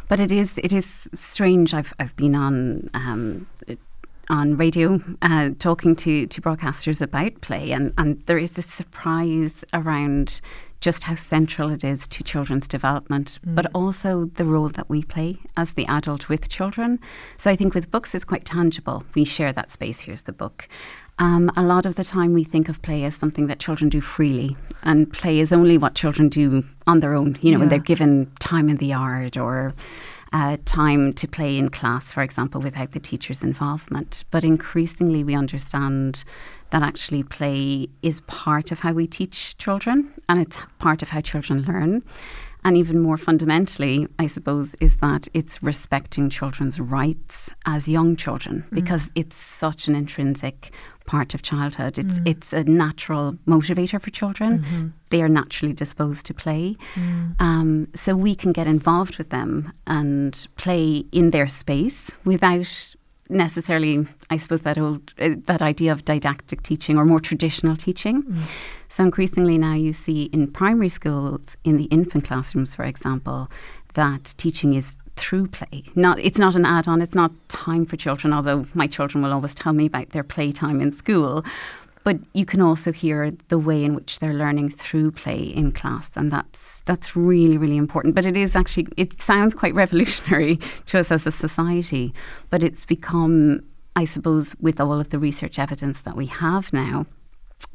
but 0.09 0.21
it 0.21 0.33
is 0.33 0.59
it 0.59 0.73
is 0.73 1.09
strange. 1.15 1.75
I've 1.75 1.93
I've 1.99 2.17
been 2.17 2.35
on. 2.35 2.89
Um, 2.95 3.47
on 4.29 4.57
radio, 4.57 5.01
uh, 5.23 5.51
talking 5.59 5.97
to, 5.97 6.25
to 6.29 6.41
broadcasters 6.41 7.03
about 7.03 7.41
play, 7.41 7.73
and, 7.73 7.93
and 7.99 8.23
there 8.27 8.39
is 8.39 8.53
this 8.53 8.67
surprise 8.67 9.65
around 9.75 10.41
just 10.81 11.05
how 11.05 11.15
central 11.15 11.71
it 11.71 11.85
is 11.85 12.07
to 12.09 12.25
children's 12.25 12.67
development, 12.67 13.39
mm. 13.47 13.55
but 13.55 13.67
also 13.75 14.25
the 14.37 14.45
role 14.45 14.69
that 14.71 14.89
we 14.89 15.03
play 15.03 15.39
as 15.57 15.75
the 15.75 15.87
adult 15.87 16.29
with 16.29 16.49
children. 16.49 16.99
So 17.39 17.51
I 17.51 17.57
think 17.57 17.75
with 17.75 17.91
books, 17.91 18.15
it's 18.15 18.25
quite 18.25 18.45
tangible. 18.45 19.05
We 19.15 19.25
share 19.25 19.53
that 19.53 19.71
space. 19.71 20.01
Here's 20.01 20.23
the 20.23 20.33
book. 20.33 20.69
Um, 21.21 21.51
a 21.55 21.63
lot 21.63 21.85
of 21.85 21.97
the 21.97 22.03
time, 22.03 22.33
we 22.33 22.45
think 22.45 22.71
of 22.71 22.81
play 22.81 23.05
as 23.05 23.15
something 23.15 23.47
that 23.49 23.61
children 23.61 23.91
do 23.91 24.01
freely, 24.01 24.57
and 24.83 25.13
play 25.13 25.39
is 25.39 25.53
only 25.53 25.77
what 25.77 25.95
children 25.95 26.31
do 26.31 26.65
on 26.87 27.01
their 27.01 27.13
own. 27.13 27.39
You 27.43 27.53
know, 27.53 27.57
yeah. 27.57 27.61
when 27.61 27.69
they're 27.69 27.79
given 27.79 28.33
time 28.41 28.71
in 28.71 28.79
the 28.79 28.87
yard 28.87 29.37
or 29.37 29.75
uh, 30.33 30.57
time 30.65 31.13
to 31.13 31.29
play 31.29 31.59
in 31.59 31.69
class, 31.69 32.11
for 32.11 32.23
example, 32.23 32.63
without 32.63 32.93
the 32.93 33.01
teacher's 33.01 33.43
involvement. 33.43 34.25
But 34.31 34.45
increasingly, 34.45 35.23
we 35.23 35.35
understand 35.35 36.25
that 36.71 36.83
actually 36.83 37.23
play 37.23 37.91
is 38.03 38.23
part 38.23 38.73
of 38.73 38.81
how 38.81 38.95
we 38.95 39.07
teach 39.07 39.59
children, 39.59 40.11
and 40.27 40.41
it's 40.41 40.57
part 40.79 41.03
of 41.03 41.11
how 41.11 41.21
children 41.21 41.65
learn. 41.65 42.03
And 42.65 42.77
even 42.77 43.01
more 43.01 43.17
fundamentally, 43.17 44.07
I 44.19 44.27
suppose, 44.27 44.75
is 44.81 44.97
that 44.99 45.29
it's 45.35 45.63
respecting 45.63 46.31
children's 46.31 46.79
rights 46.79 47.51
as 47.67 47.89
young 47.89 48.17
children 48.17 48.65
mm. 48.71 48.75
because 48.75 49.11
it's 49.15 49.37
such 49.37 49.89
an 49.89 49.95
intrinsic 49.95 50.73
part 51.07 51.35
of 51.35 51.43
childhood. 51.43 51.99
It's 51.99 52.19
mm. 52.19 52.29
it's 52.29 52.53
a 52.53 52.65
natural 52.65 53.37
motivator 53.47 54.01
for 54.01 54.11
children. 54.11 54.61
Mm-hmm. 54.61 54.89
They 55.11 55.23
are 55.23 55.29
naturally 55.29 55.73
disposed 55.73 56.27
to 56.27 56.35
play, 56.35 56.77
mm. 56.95 57.41
um, 57.41 57.89
so 57.95 58.15
we 58.15 58.35
can 58.35 58.53
get 58.53 58.67
involved 58.67 59.19
with 59.19 59.31
them 59.31 59.73
and 59.87 60.47
play 60.57 61.05
in 61.11 61.31
their 61.31 61.49
space 61.49 62.13
without 62.25 62.95
necessarily, 63.31 64.07
I 64.29 64.37
suppose, 64.37 64.63
that 64.63 64.79
old 64.79 65.15
uh, 65.19 65.31
that 65.47 65.63
idea 65.63 65.93
of 65.93 66.05
didactic 66.05 66.63
teaching 66.63 66.99
or 66.99 67.05
more 67.05 67.21
traditional 67.21 67.77
teaching. 67.77 68.23
Mm. 68.23 68.43
So 68.89 69.05
increasingly 69.05 69.57
now 69.57 69.75
you 69.75 69.93
see 69.93 70.25
in 70.33 70.51
primary 70.51 70.89
schools, 70.89 71.57
in 71.65 71.77
the 71.77 71.85
infant 71.85 72.25
classrooms, 72.25 72.75
for 72.75 72.85
example, 72.85 73.49
that 73.95 74.35
teaching 74.37 74.75
is 74.75 74.97
through 75.17 75.47
play. 75.49 75.85
Not 75.95 76.19
it's 76.19 76.39
not 76.39 76.55
an 76.57 76.65
add-on. 76.65 77.03
It's 77.03 77.15
not 77.15 77.33
time 77.49 77.85
for 77.87 77.97
children. 77.97 78.33
Although 78.33 78.67
my 78.75 78.87
children 78.87 79.23
will 79.23 79.33
always 79.33 79.55
tell 79.55 79.73
me 79.73 79.87
about 79.87 80.11
their 80.11 80.25
playtime 80.25 80.81
in 80.81 80.93
school, 80.93 81.45
but 82.05 82.19
you 82.33 82.47
can 82.47 82.61
also 82.61 82.93
hear 82.93 83.33
the 83.49 83.59
way 83.59 83.85
in 83.85 83.95
which 83.95 84.19
they're 84.19 84.35
learning 84.35 84.71
through 84.71 85.13
play 85.13 85.41
in 85.41 85.73
class, 85.73 86.09
and 86.17 86.31
that's 86.33 86.81
that's 86.87 87.15
really 87.15 87.59
really 87.59 87.77
important. 87.77 88.15
But 88.15 88.25
it 88.25 88.37
is 88.37 88.57
actually 88.57 88.89
it 88.97 89.21
sounds 89.21 89.55
quite 89.55 89.75
revolutionary 89.83 90.59
to 90.87 90.99
us 90.99 91.11
as 91.11 91.27
a 91.27 91.33
society, 91.33 92.15
but 92.49 92.63
it's 92.63 92.85
become, 92.85 93.63
I 93.97 94.05
suppose, 94.05 94.55
with 94.61 94.81
all 94.81 94.99
of 95.01 95.11
the 95.11 95.19
research 95.19 95.59
evidence 95.59 96.03
that 96.03 96.17
we 96.17 96.27
have 96.27 96.73
now 96.73 97.07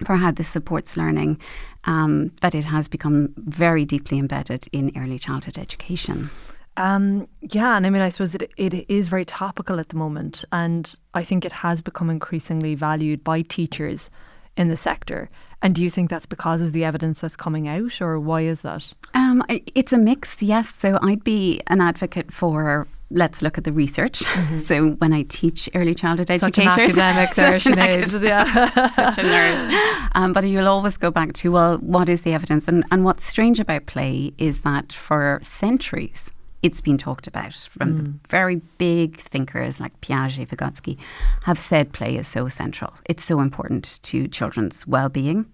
for 0.03 0.15
how 0.15 0.32
this 0.32 0.50
supports 0.50 0.98
learning, 0.98 1.39
um, 1.86 2.32
that 2.41 2.55
it 2.55 2.65
has 2.65 2.88
become 2.88 3.34
very 3.38 3.86
deeply 3.86 4.17
embedded 4.17 4.67
in 4.72 4.91
early 4.98 5.20
childhood 5.20 5.58
education. 5.58 6.29
Um, 6.77 7.27
yeah, 7.41 7.77
and 7.77 7.86
I 7.86 7.89
mean, 7.89 8.01
I 8.01 8.10
suppose 8.10 8.36
it, 8.36 8.51
it 8.58 8.89
is 8.89 9.08
very 9.08 9.25
topical 9.25 9.79
at 9.79 9.89
the 9.89 9.96
moment, 9.96 10.44
and 10.51 10.94
I 11.13 11.24
think 11.24 11.46
it 11.46 11.51
has 11.51 11.82
become 11.82 12.10
increasingly 12.10 12.75
valued 12.75 13.24
by 13.24 13.41
teachers 13.44 14.10
in 14.58 14.67
the 14.67 14.77
sector. 14.77 15.29
And 15.62 15.74
do 15.74 15.82
you 15.82 15.89
think 15.89 16.10
that's 16.10 16.25
because 16.25 16.62
of 16.62 16.74
the 16.74 16.84
evidence 16.84 17.20
that's 17.20 17.36
coming 17.36 17.67
out, 17.67 18.01
or 18.01 18.20
why 18.20 18.41
is 18.41 18.62
that? 18.62 18.94
Um, 19.13 19.44
it's 19.50 19.94
a 19.94 19.98
mix, 19.98 20.41
yes. 20.41 20.74
So 20.77 21.00
I'd 21.01 21.24
be 21.24 21.62
an 21.67 21.82
advocate 21.82 22.32
for 22.32 22.88
let's 23.12 23.41
look 23.41 23.58
at 23.58 23.63
the 23.63 23.72
research. 23.72 24.20
Mm-hmm. 24.20 24.60
So 24.65 24.91
when 24.94 25.13
I 25.13 25.24
teach 25.24 25.70
early 25.75 25.94
childhood 25.94 26.32
education, 26.32 26.70
such 26.70 26.79
educators, 26.79 26.98
an 26.98 27.17
academic, 27.17 27.53
such, 27.62 27.65
an 27.67 27.79
acad- 27.79 28.22
yeah. 28.24 28.89
such 28.96 29.17
a 29.20 29.22
nerd. 29.22 30.10
Um, 30.15 30.34
but 30.34 30.44
you'll 30.44 30.67
always 30.67 30.98
go 30.98 31.12
back 31.12 31.34
to 31.34 31.51
well, 31.51 31.77
what 31.77 32.10
is 32.10 32.22
the 32.22 32.34
evidence? 32.34 32.67
And 32.67 32.84
and 32.91 33.05
what's 33.05 33.25
strange 33.25 33.60
about 33.60 33.86
play 33.86 34.34
is 34.38 34.62
that 34.62 34.91
for 34.91 35.39
centuries 35.41 36.32
it's 36.65 36.81
been 36.81 36.98
talked 36.98 37.27
about 37.27 37.53
from 37.53 37.93
mm. 37.93 37.98
the 37.98 38.13
very 38.27 38.55
big 38.79 39.19
thinkers 39.19 39.79
like 39.79 40.01
Piaget, 40.01 40.48
Vygotsky, 40.48 40.98
have 41.43 41.60
said 41.60 41.93
play 41.93 42.17
is 42.17 42.27
so 42.27 42.48
central. 42.48 42.91
It's 43.05 43.24
so 43.24 43.39
important 43.39 44.00
to 44.01 44.27
children's 44.27 44.88
well-being, 44.88 45.45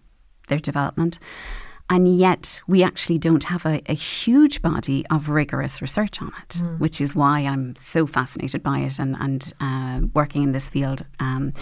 their 0.48 0.60
development. 0.60 1.20
And 1.89 2.18
yet, 2.18 2.62
we 2.65 2.82
actually 2.82 3.18
don't 3.18 3.44
have 3.44 3.65
a, 3.65 3.82
a 3.88 3.94
huge 3.94 4.62
body 4.62 5.06
of 5.12 5.27
rigorous 5.27 5.82
research 5.82 6.22
on 6.22 6.32
it, 6.44 6.56
mm. 6.60 6.80
which 6.80 7.01
is 7.01 7.13
why 7.13 7.41
I'm 7.41 7.75
so 7.75 8.08
fascinated 8.08 8.63
by 8.63 8.80
it 8.80 8.98
and, 8.98 9.18
and 9.20 9.53
uh, 9.60 10.08
working 10.13 10.44
in 10.44 10.53
this 10.53 10.70
field. 10.70 11.03
Um, 11.20 11.53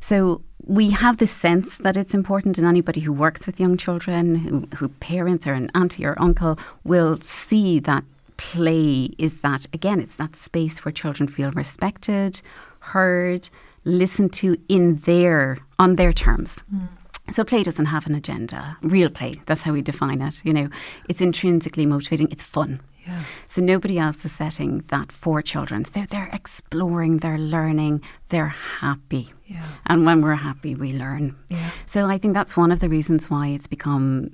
so, 0.00 0.42
we 0.66 0.90
have 0.90 1.18
this 1.18 1.30
sense 1.30 1.78
that 1.78 1.96
it's 1.96 2.14
important, 2.14 2.58
and 2.58 2.66
anybody 2.66 3.00
who 3.00 3.12
works 3.12 3.46
with 3.46 3.60
young 3.60 3.76
children, 3.76 4.34
who, 4.34 4.68
who 4.76 4.88
parents 4.88 5.46
or 5.46 5.54
an 5.54 5.70
auntie 5.76 6.04
or 6.04 6.20
uncle, 6.20 6.58
will 6.82 7.20
see 7.22 7.78
that 7.78 8.02
play 8.40 9.10
is 9.18 9.40
that, 9.42 9.66
again, 9.74 10.00
it's 10.00 10.16
that 10.16 10.34
space 10.34 10.82
where 10.82 10.92
children 10.92 11.28
feel 11.28 11.50
respected, 11.50 12.40
heard, 12.78 13.48
listened 13.84 14.32
to 14.32 14.56
in 14.68 14.96
their, 15.00 15.58
on 15.78 15.96
their 15.96 16.12
terms. 16.12 16.56
Mm. 16.74 16.88
So 17.30 17.44
play 17.44 17.62
doesn't 17.62 17.86
have 17.86 18.06
an 18.06 18.14
agenda. 18.14 18.78
Real 18.82 19.10
play, 19.10 19.40
that's 19.46 19.60
how 19.60 19.72
we 19.72 19.82
define 19.82 20.22
it. 20.22 20.40
You 20.42 20.54
know, 20.54 20.68
it's 21.08 21.20
intrinsically 21.20 21.84
motivating. 21.84 22.28
It's 22.30 22.42
fun. 22.42 22.80
Yeah. 23.06 23.22
So 23.48 23.60
nobody 23.60 23.98
else 23.98 24.24
is 24.24 24.32
setting 24.32 24.84
that 24.88 25.12
for 25.12 25.42
children. 25.42 25.84
So 25.84 26.06
they're 26.10 26.30
exploring, 26.32 27.18
they're 27.18 27.38
learning, 27.38 28.02
they're 28.30 28.54
happy. 28.80 29.32
Yeah. 29.46 29.64
And 29.86 30.06
when 30.06 30.22
we're 30.22 30.34
happy, 30.34 30.74
we 30.74 30.92
learn. 30.92 31.36
Yeah. 31.50 31.70
So 31.86 32.06
I 32.06 32.18
think 32.18 32.34
that's 32.34 32.56
one 32.56 32.72
of 32.72 32.80
the 32.80 32.88
reasons 32.88 33.28
why 33.30 33.48
it's 33.48 33.66
become 33.66 34.30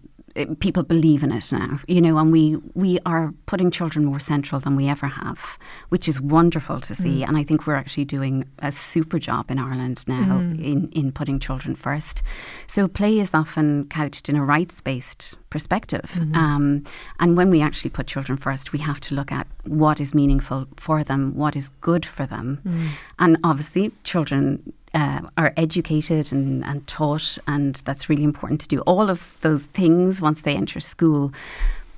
people 0.61 0.83
believe 0.83 1.23
in 1.23 1.33
it 1.33 1.51
now, 1.53 1.81
you 1.87 2.01
know, 2.01 2.19
and 2.19 2.33
we 2.33 2.57
we 2.75 2.99
are 3.07 3.33
putting 3.47 3.71
children 3.71 4.05
more 4.05 4.21
central 4.21 4.61
than 4.61 4.77
we 4.77 4.89
ever 4.89 5.07
have, 5.07 5.59
which 5.89 6.09
is 6.09 6.21
wonderful 6.21 6.81
to 6.81 6.95
see. 6.95 7.21
Mm. 7.21 7.29
And 7.29 7.37
I 7.37 7.45
think 7.45 7.67
we're 7.67 7.77
actually 7.77 8.05
doing 8.05 8.45
a 8.59 8.71
super 8.73 9.19
job 9.19 9.51
in 9.51 9.59
Ireland 9.59 10.05
now 10.07 10.39
mm. 10.39 10.63
in 10.63 10.89
in 10.93 11.13
putting 11.13 11.39
children 11.39 11.75
first. 11.75 12.23
So 12.67 12.89
play 12.89 13.19
is 13.19 13.35
often 13.35 13.87
couched 13.89 14.29
in 14.29 14.37
a 14.37 14.45
rights 14.45 14.81
based 14.81 15.37
perspective, 15.51 16.11
mm-hmm. 16.15 16.35
um, 16.35 16.85
and 17.21 17.37
when 17.37 17.51
we 17.51 17.63
actually 17.63 17.91
put 17.91 18.07
children 18.07 18.37
first, 18.37 18.73
we 18.73 18.79
have 18.81 19.01
to 19.01 19.15
look 19.15 19.33
at 19.33 19.47
what 19.65 20.01
is 20.01 20.15
meaningful 20.15 20.67
for 20.77 21.03
them, 21.03 21.35
what 21.35 21.57
is 21.57 21.71
good 21.81 22.05
for 22.05 22.27
them, 22.27 22.61
mm. 22.67 22.89
and 23.19 23.39
obviously 23.43 23.93
children 24.05 24.73
uh, 24.97 25.21
are 25.37 25.53
educated 25.57 26.33
and, 26.33 26.65
and 26.65 26.87
taught, 26.87 27.39
and 27.47 27.77
that's 27.85 28.09
really 28.09 28.25
important 28.25 28.63
to 28.63 28.69
do 28.69 28.81
all 28.81 29.11
of 29.11 29.37
those 29.43 29.63
things 29.63 30.21
once 30.21 30.41
they 30.43 30.57
enter 30.57 30.81
school. 30.81 31.33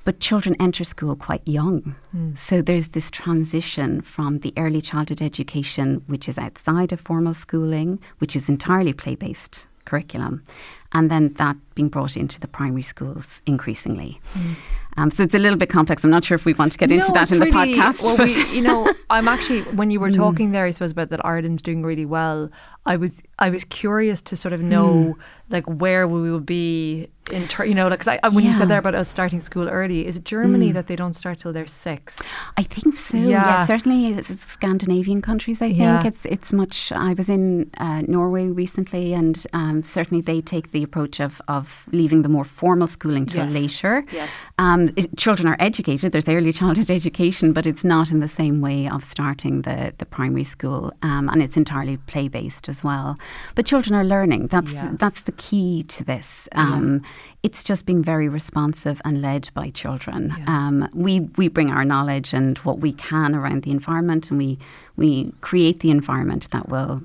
But 0.03 0.19
children 0.19 0.55
enter 0.59 0.83
school 0.83 1.15
quite 1.15 1.47
young. 1.47 1.95
Mm. 2.15 2.37
So 2.37 2.61
there's 2.61 2.89
this 2.89 3.09
transition 3.11 4.01
from 4.01 4.39
the 4.39 4.53
early 4.57 4.81
childhood 4.81 5.21
education, 5.21 6.03
which 6.07 6.27
is 6.27 6.37
outside 6.37 6.91
of 6.91 6.99
formal 6.99 7.33
schooling, 7.33 7.99
which 8.17 8.35
is 8.35 8.49
entirely 8.49 8.93
play 8.93 9.15
based 9.15 9.67
curriculum, 9.85 10.43
and 10.91 11.09
then 11.09 11.33
that 11.33 11.55
being 11.79 11.87
brought 11.87 12.17
into 12.17 12.41
the 12.41 12.47
primary 12.47 12.81
schools 12.81 13.41
increasingly. 13.45 14.19
Mm. 14.33 14.55
Um, 14.97 15.11
so 15.11 15.23
it's 15.23 15.33
a 15.33 15.39
little 15.39 15.57
bit 15.57 15.69
complex. 15.69 16.03
I'm 16.03 16.09
not 16.09 16.25
sure 16.25 16.35
if 16.35 16.43
we 16.43 16.53
want 16.53 16.73
to 16.73 16.77
get 16.77 16.89
no, 16.89 16.97
into 16.97 17.11
that 17.13 17.31
in 17.31 17.39
really, 17.39 17.51
the 17.51 17.57
podcast. 17.57 18.03
Well, 18.03 18.17
we, 18.17 18.53
you 18.53 18.61
know, 18.61 18.91
I'm 19.09 19.29
actually 19.29 19.61
when 19.61 19.91
you 19.91 19.99
were 19.99 20.09
mm. 20.09 20.15
talking 20.15 20.51
there, 20.51 20.65
I 20.65 20.71
suppose 20.71 20.91
about 20.91 21.09
that 21.11 21.25
Ireland's 21.25 21.61
doing 21.61 21.83
really 21.83 22.05
well. 22.05 22.49
I 22.85 22.97
was 22.97 23.21
I 23.37 23.49
was 23.49 23.63
curious 23.63 24.21
to 24.23 24.35
sort 24.35 24.51
of 24.51 24.61
know 24.61 25.15
mm. 25.15 25.15
like 25.49 25.65
where 25.67 26.05
we 26.05 26.29
will 26.29 26.41
be 26.41 27.07
in 27.31 27.47
ter- 27.47 27.65
you 27.65 27.75
know 27.75 27.89
because 27.89 28.07
I, 28.07 28.19
when 28.29 28.43
yeah. 28.43 28.51
you 28.51 28.57
said 28.57 28.67
there 28.67 28.79
about 28.79 28.95
us 28.95 29.07
starting 29.07 29.39
school 29.39 29.69
early 29.69 30.07
is 30.07 30.17
it 30.17 30.23
Germany 30.23 30.71
mm. 30.71 30.73
that 30.73 30.87
they 30.87 30.95
don't 30.95 31.13
start 31.13 31.39
till 31.39 31.53
they're 31.53 31.67
six 31.67 32.19
I 32.57 32.63
think 32.63 32.95
so 32.95 33.17
yeah, 33.17 33.27
yeah 33.27 33.65
certainly 33.67 34.17
it's, 34.17 34.31
it's, 34.31 34.43
Scandinavian 34.45 35.21
countries 35.21 35.61
I 35.61 35.67
think 35.67 35.79
yeah. 35.79 36.07
it's 36.07 36.25
it's 36.25 36.51
much 36.51 36.91
I 36.91 37.13
was 37.13 37.29
in 37.29 37.69
uh, 37.77 38.01
Norway 38.07 38.47
recently 38.47 39.13
and 39.13 39.45
um, 39.53 39.83
certainly 39.83 40.21
they 40.21 40.41
take 40.41 40.71
the 40.71 40.81
approach 40.81 41.19
of 41.19 41.41
of 41.47 41.68
leaving 41.91 42.21
the 42.21 42.29
more 42.29 42.45
formal 42.45 42.87
schooling 42.87 43.25
till 43.25 43.45
yes. 43.45 43.53
later 43.53 44.05
yes 44.11 44.29
um, 44.57 44.89
it, 44.95 45.15
children 45.17 45.47
are 45.47 45.57
educated 45.59 46.11
there's 46.11 46.29
early 46.29 46.51
childhood 46.61 46.89
education 46.89 47.53
but 47.53 47.65
it's 47.65 47.83
not 47.83 48.11
in 48.11 48.19
the 48.19 48.27
same 48.27 48.61
way 48.61 48.87
of 48.89 49.03
starting 49.03 49.61
the 49.63 49.93
the 49.97 50.05
primary 50.05 50.43
school 50.43 50.91
um, 51.01 51.29
and 51.29 51.41
it's 51.41 51.57
entirely 51.57 51.97
play 51.97 52.27
based 52.27 52.69
as 52.69 52.83
well 52.83 53.17
but 53.55 53.65
children 53.65 53.95
are 53.95 54.03
learning. 54.03 54.47
That's 54.47 54.73
yeah. 54.73 54.91
that's 54.93 55.21
the 55.21 55.31
key 55.33 55.83
to 55.83 56.03
this. 56.03 56.49
Um, 56.53 57.01
yeah. 57.03 57.09
It's 57.43 57.63
just 57.63 57.85
being 57.85 58.03
very 58.03 58.27
responsive 58.27 59.01
and 59.05 59.21
led 59.21 59.49
by 59.53 59.69
children. 59.69 60.35
Yeah. 60.37 60.45
Um, 60.47 60.89
we 60.93 61.21
we 61.37 61.47
bring 61.47 61.69
our 61.69 61.85
knowledge 61.85 62.33
and 62.33 62.57
what 62.59 62.79
we 62.79 62.93
can 62.93 63.35
around 63.35 63.63
the 63.63 63.71
environment, 63.71 64.29
and 64.29 64.37
we 64.37 64.57
we 64.97 65.33
create 65.41 65.79
the 65.79 65.91
environment 65.91 66.49
that 66.51 66.69
will 66.69 67.01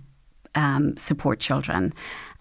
um, 0.54 0.97
support 0.97 1.40
children. 1.40 1.92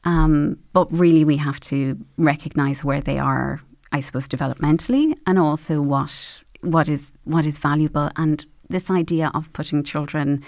Um, 0.06 0.58
but 0.74 0.92
really, 0.92 1.24
we 1.24 1.38
have 1.38 1.60
to 1.62 1.98
recognise 2.18 2.84
where 2.84 3.02
they 3.02 3.20
are. 3.20 3.62
I 3.92 4.02
suppose 4.02 4.28
developmentally, 4.28 5.16
and 5.28 5.38
also 5.38 5.80
what 5.82 6.42
what 6.62 6.90
is 6.90 7.14
what 7.26 7.46
is 7.46 7.60
valuable, 7.60 8.10
and 8.16 8.44
this 8.70 8.90
idea 8.90 9.32
of 9.36 9.52
putting 9.54 9.84
children 9.84 10.44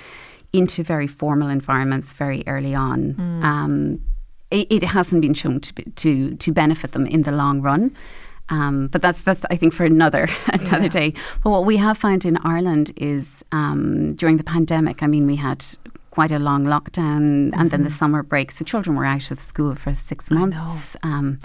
into 0.51 0.83
very 0.83 1.07
formal 1.07 1.49
environments 1.49 2.13
very 2.13 2.43
early 2.47 2.73
on. 2.73 3.13
Mm. 3.13 3.43
Um, 3.43 4.01
it, 4.51 4.67
it, 4.71 4.83
hasn't 4.83 5.21
been 5.21 5.33
shown 5.33 5.59
to, 5.59 5.73
be, 5.73 5.83
to 5.83 6.35
to 6.35 6.51
benefit 6.51 6.91
them 6.93 7.05
in 7.07 7.23
the 7.23 7.31
long 7.31 7.61
run. 7.61 7.95
Um, 8.49 8.87
but 8.87 9.01
that's 9.01 9.21
that's 9.21 9.43
I 9.49 9.57
think 9.57 9.73
for 9.73 9.85
another 9.85 10.27
another 10.47 10.83
yeah. 10.83 10.89
day. 10.89 11.13
But 11.43 11.49
what 11.49 11.65
we 11.65 11.77
have 11.77 11.97
found 11.97 12.25
in 12.25 12.37
Ireland 12.37 12.93
is 12.95 13.43
um, 13.51 14.15
during 14.15 14.37
the 14.37 14.43
pandemic. 14.43 15.03
I 15.03 15.07
mean, 15.07 15.25
we 15.25 15.35
had 15.35 15.65
quite 16.15 16.31
a 16.31 16.39
long 16.39 16.63
lockdown 16.63 17.23
mm-hmm. 17.51 17.59
and 17.59 17.71
then 17.71 17.83
the 17.83 17.89
mm-hmm. 17.89 17.97
summer 17.97 18.23
break, 18.23 18.49
so 18.51 18.63
children 18.63 18.95
were 18.95 19.05
out 19.05 19.31
of 19.31 19.39
school 19.39 19.75
for 19.75 19.93
six 19.93 20.31
months. 20.31 20.95
Um, 21.03 21.39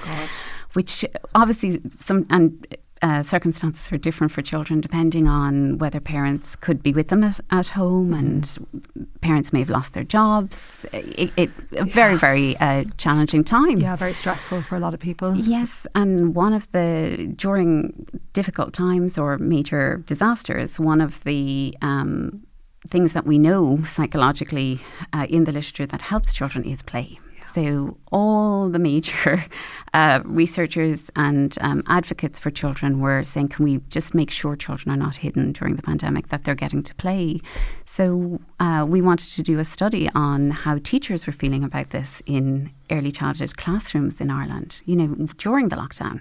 which 0.75 1.05
obviously 1.35 1.81
some 1.97 2.25
and 2.31 2.65
uh, 3.03 3.23
circumstances 3.23 3.91
are 3.91 3.97
different 3.97 4.31
for 4.31 4.43
children 4.43 4.81
depending 4.81 5.27
on 5.27 5.79
whether 5.79 5.99
parents 5.99 6.55
could 6.55 6.83
be 6.83 6.93
with 6.93 7.09
them 7.09 7.25
at, 7.25 7.41
at 7.51 7.67
home 7.67 8.11
mm-hmm. 8.11 8.19
and 8.19 8.87
parents 9.23 9.53
may 9.53 9.59
have 9.59 9.71
lost 9.71 9.95
their 9.95 10.05
jobs. 10.05 10.87
It, 10.93 11.33
it 11.37 11.51
yeah. 11.73 11.85
very, 11.85 12.17
very 12.17 12.57
uh, 12.59 12.85
challenging 12.99 13.43
time. 13.43 13.81
Yeah, 13.81 13.97
very 13.97 14.15
stressful 14.15 14.63
for 14.63 14.77
a 14.77 14.81
lot 14.81 14.95
of 14.95 15.01
people. 15.01 15.35
Yes, 15.35 15.87
and 15.95 16.35
one 16.35 16.53
of 16.53 16.71
the, 16.71 17.33
during 17.35 18.07
difficult 18.35 18.73
times 18.75 19.19
or 19.19 19.39
major 19.39 20.03
disasters, 20.07 20.79
one 20.79 21.01
of 21.01 21.25
the 21.25 21.77
um, 21.83 22.47
things 22.91 23.13
that 23.13 23.27
we 23.27 23.39
know 23.39 23.83
psychologically 23.85 24.81
uh, 25.13 25.27
in 25.29 25.45
the 25.45 25.53
literature 25.53 25.87
that 25.87 26.03
helps 26.03 26.35
children 26.35 26.65
is 26.65 26.83
play. 26.83 27.19
So, 27.53 27.97
all 28.13 28.69
the 28.69 28.79
major 28.79 29.45
uh, 29.95 30.21
researchers 30.25 31.11
and 31.17 31.57
um, 31.61 31.83
advocates 31.89 32.39
for 32.39 32.51
children 32.51 33.01
were 33.01 33.25
saying, 33.25 33.49
can 33.49 33.65
we 33.65 33.81
just 33.89 34.15
make 34.15 34.31
sure 34.31 34.55
children 34.55 34.95
are 34.95 34.97
not 34.97 35.17
hidden 35.17 35.53
during 35.53 35.75
the 35.75 35.83
pandemic, 35.83 36.29
that 36.29 36.45
they're 36.45 36.55
getting 36.55 36.85
to 36.85 36.95
play? 36.95 37.41
So, 37.87 38.41
uh, 38.61 38.87
we 38.89 39.03
wanted 39.03 39.33
to 39.33 39.43
do 39.43 39.59
a 39.59 39.65
study 39.65 40.09
on 40.15 40.53
how 40.53 40.79
teachers 40.79 41.27
were 41.27 41.33
feeling 41.33 41.65
about 41.65 41.91
this 41.91 42.23
in 42.25 42.71
early 42.89 43.11
childhood 43.11 43.57
classrooms 43.57 44.21
in 44.21 44.31
Ireland, 44.31 44.83
you 44.85 44.95
know, 44.95 45.27
during 45.37 45.71
the 45.71 45.77
lockdown. 45.77 46.21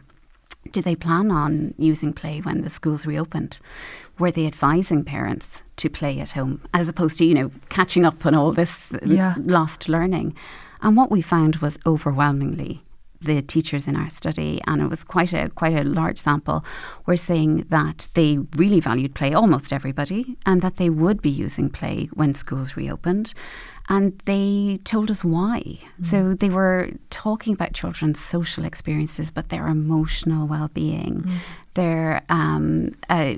Did 0.72 0.84
they 0.84 0.96
plan 0.96 1.32
on 1.32 1.74
using 1.78 2.14
play 2.14 2.40
when 2.40 2.62
the 2.62 2.70
schools 2.70 3.06
reopened? 3.06 3.60
Were 4.18 4.32
they 4.32 4.46
advising 4.46 5.04
parents 5.04 5.62
to 5.78 5.90
play 5.90 6.20
at 6.20 6.32
home 6.32 6.62
as 6.74 6.90
opposed 6.90 7.18
to, 7.18 7.26
you 7.26 7.34
know, 7.34 7.52
catching 7.70 8.06
up 8.06 8.26
on 8.26 8.36
all 8.36 8.52
this 8.52 8.92
yeah. 9.06 9.36
lost 9.38 9.90
learning? 9.90 10.36
And 10.82 10.96
what 10.96 11.12
we 11.12 11.22
found 11.22 11.58
was 11.58 11.78
overwhelmingly 11.86 12.84
the 13.22 13.42
teachers 13.42 13.88
in 13.88 13.96
our 13.96 14.10
study, 14.10 14.62
and 14.66 14.82
it 14.82 14.90
was 14.90 15.04
quite 15.04 15.34
a 15.34 15.50
quite 15.50 15.74
a 15.74 15.84
large 15.84 16.18
sample, 16.18 16.64
were 17.06 17.18
saying 17.18 17.66
that 17.70 18.08
they 18.14 18.38
really 18.56 18.80
valued 18.80 19.14
play, 19.14 19.34
almost 19.34 19.74
everybody, 19.74 20.38
and 20.46 20.62
that 20.62 20.78
they 20.78 20.90
would 20.90 21.22
be 21.22 21.30
using 21.30 21.70
play 21.70 22.10
when 22.14 22.34
schools 22.34 22.78
reopened. 22.78 23.34
And 23.92 24.22
they 24.26 24.80
told 24.84 25.10
us 25.10 25.24
why. 25.24 25.62
Mm. 26.02 26.06
So 26.06 26.34
they 26.36 26.50
were 26.50 26.92
talking 27.10 27.54
about 27.54 27.74
children's 27.74 28.20
social 28.20 28.64
experiences, 28.64 29.32
but 29.32 29.50
their 29.50 29.68
emotional 29.68 30.46
well-being, 30.48 31.24
mm. 31.24 31.38
their 31.74 32.22
um, 32.30 32.96
uh, 33.10 33.36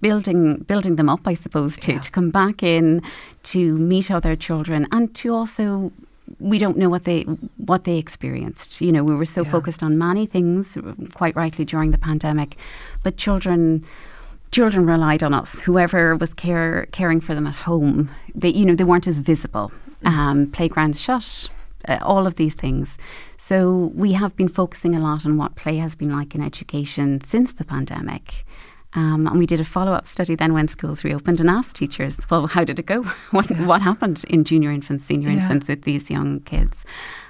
building 0.00 0.64
building 0.66 0.96
them 0.96 1.08
up, 1.10 1.20
I 1.26 1.34
suppose, 1.34 1.76
to, 1.78 1.92
yeah. 1.92 2.00
to 2.00 2.10
come 2.10 2.30
back 2.30 2.62
in, 2.62 3.02
to 3.44 3.76
meet 3.76 4.10
other 4.10 4.34
children, 4.34 4.86
and 4.90 5.14
to 5.16 5.34
also 5.34 5.92
we 6.40 6.58
don't 6.58 6.78
know 6.78 6.88
what 6.88 7.04
they 7.04 7.22
what 7.58 7.84
they 7.84 7.98
experienced. 7.98 8.80
You 8.80 8.92
know, 8.92 9.04
we 9.04 9.14
were 9.14 9.26
so 9.26 9.42
yeah. 9.42 9.50
focused 9.50 9.82
on 9.82 9.98
many 9.98 10.26
things, 10.26 10.78
quite 11.14 11.36
rightly 11.36 11.64
during 11.66 11.90
the 11.90 11.98
pandemic, 11.98 12.56
but 13.02 13.16
children 13.18 13.84
children 14.54 14.86
relied 14.86 15.24
on 15.24 15.34
us. 15.34 15.58
Whoever 15.58 16.16
was 16.16 16.32
care, 16.32 16.86
caring 16.92 17.20
for 17.20 17.34
them 17.34 17.46
at 17.46 17.54
home, 17.54 18.08
they 18.34 18.50
you 18.50 18.64
know 18.64 18.76
they 18.76 18.84
weren't 18.84 19.08
as 19.08 19.18
visible. 19.18 19.72
Mm. 20.04 20.08
Um, 20.08 20.50
playgrounds 20.52 21.00
shut, 21.00 21.48
uh, 21.88 21.98
all 22.02 22.26
of 22.26 22.36
these 22.36 22.54
things. 22.54 22.96
So 23.36 23.90
we 23.94 24.12
have 24.12 24.36
been 24.36 24.48
focusing 24.48 24.94
a 24.94 25.00
lot 25.00 25.26
on 25.26 25.36
what 25.36 25.56
play 25.56 25.76
has 25.78 25.94
been 25.96 26.10
like 26.10 26.34
in 26.36 26.40
education 26.40 27.20
since 27.24 27.54
the 27.54 27.64
pandemic. 27.64 28.46
Um, 28.96 29.26
and 29.26 29.38
we 29.40 29.46
did 29.46 29.60
a 29.60 29.64
follow 29.64 29.92
up 29.92 30.06
study 30.06 30.36
then 30.36 30.52
when 30.52 30.68
schools 30.68 31.02
reopened 31.02 31.40
and 31.40 31.50
asked 31.50 31.74
teachers, 31.74 32.16
well, 32.30 32.46
how 32.46 32.62
did 32.62 32.78
it 32.78 32.86
go? 32.86 33.02
what, 33.32 33.50
yeah. 33.50 33.66
what 33.66 33.82
happened 33.82 34.24
in 34.28 34.44
junior 34.44 34.70
infants, 34.70 35.04
senior 35.04 35.30
yeah. 35.30 35.42
infants 35.42 35.68
with 35.68 35.82
these 35.82 36.08
young 36.08 36.40
kids? 36.40 36.84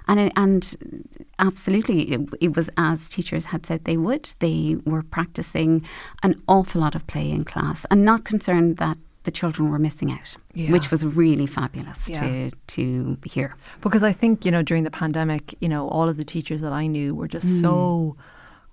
And, 0.07 0.33
and 0.37 1.09
absolutely, 1.39 2.13
it, 2.13 2.21
it, 2.41 2.57
was 2.57 2.69
as 2.77 3.09
teachers 3.09 3.47
had 3.47 3.65
said 3.65 3.85
they 3.85 3.97
would. 3.97 4.33
They 4.41 4.77
were 4.85 5.03
practicing 5.03 5.87
an 6.23 6.43
awful 6.47 6.83
lot 6.83 6.95
of 6.95 7.07
play 7.07 7.31
in 7.31 7.45
class 7.45 7.87
and 7.91 8.05
not 8.05 8.25
concerned 8.25 8.77
that 8.77 8.99
the 9.25 9.31
children 9.31 9.71
were 9.71 9.79
missing 9.79 10.13
out, 10.13 10.37
yeah. 10.53 10.71
which 10.71 10.91
was 10.91 11.05
really 11.05 11.47
fabulous 11.47 12.07
yeah. 12.07 12.21
to 12.21 12.51
to 12.69 13.19
hear. 13.25 13.57
Because 13.81 14.03
I 14.03 14.13
think 14.13 14.45
you 14.45 14.51
know 14.51 14.63
during 14.63 14.85
the 14.85 14.91
pandemic, 14.91 15.55
you 15.61 15.69
know 15.69 15.89
all 15.89 16.09
of 16.09 16.19
the 16.19 16.25
teachers 16.25 16.61
that 16.61 16.73
I 16.73 16.87
knew 16.87 17.15
were 17.15 17.29
just 17.29 17.47
mm. 17.47 17.61
so 17.61 18.17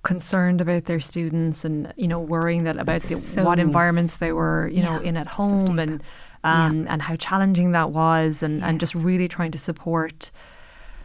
concerned 0.03 0.61
about 0.61 0.85
their 0.85 0.99
students 0.99 1.63
and 1.63 1.93
you 1.95 2.07
know 2.07 2.19
worrying 2.19 2.63
that 2.63 2.77
about 2.77 3.01
the, 3.03 3.15
so 3.21 3.43
what 3.43 3.59
environments 3.59 4.17
they 4.17 4.31
were 4.31 4.67
you 4.67 4.81
yeah, 4.81 4.97
know 4.97 5.01
in 5.01 5.15
at 5.15 5.27
home 5.27 5.75
so 5.77 5.81
and 5.81 6.03
um, 6.43 6.87
and 6.89 7.03
how 7.03 7.15
challenging 7.17 7.71
that 7.73 7.91
was 7.91 8.41
and, 8.41 8.59
yes. 8.59 8.67
and 8.67 8.79
just 8.79 8.95
really 8.95 9.27
trying 9.27 9.51
to 9.51 9.59
support 9.59 10.31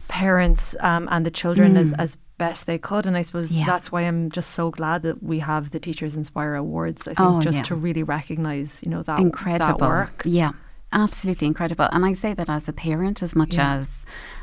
parents 0.08 0.76
um, 0.80 1.08
and 1.10 1.24
the 1.26 1.30
children 1.30 1.74
mm. 1.74 1.80
as, 1.80 1.92
as 1.94 2.16
best 2.38 2.66
they 2.66 2.78
could. 2.78 3.06
And 3.06 3.16
I 3.16 3.22
suppose 3.22 3.50
Yeah. 3.50 3.64
that's 3.66 3.90
why 3.90 4.02
I'm 4.02 4.30
just 4.30 4.50
so 4.50 4.70
glad 4.70 5.02
that 5.02 5.22
we 5.22 5.38
have 5.40 5.70
the 5.70 5.80
Teachers 5.80 6.14
Inspire 6.16 6.54
Awards. 6.54 7.08
I 7.08 7.14
think 7.14 7.20
Oh, 7.20 7.40
just 7.40 7.58
yeah. 7.58 7.64
to 7.64 7.74
really 7.74 8.02
recognise, 8.02 8.80
you 8.82 8.90
know, 8.90 9.02
that 9.04 9.18
incredible 9.18 9.78
that 9.78 9.88
work. 9.88 10.22
Yeah, 10.24 10.52
absolutely 10.92 11.46
incredible. 11.46 11.88
And 11.92 12.04
I 12.04 12.12
say 12.12 12.34
that 12.34 12.50
as 12.50 12.68
a 12.68 12.72
parent 12.72 13.22
as 13.22 13.34
much 13.34 13.54
Yeah. 13.56 13.76
as 13.76 13.88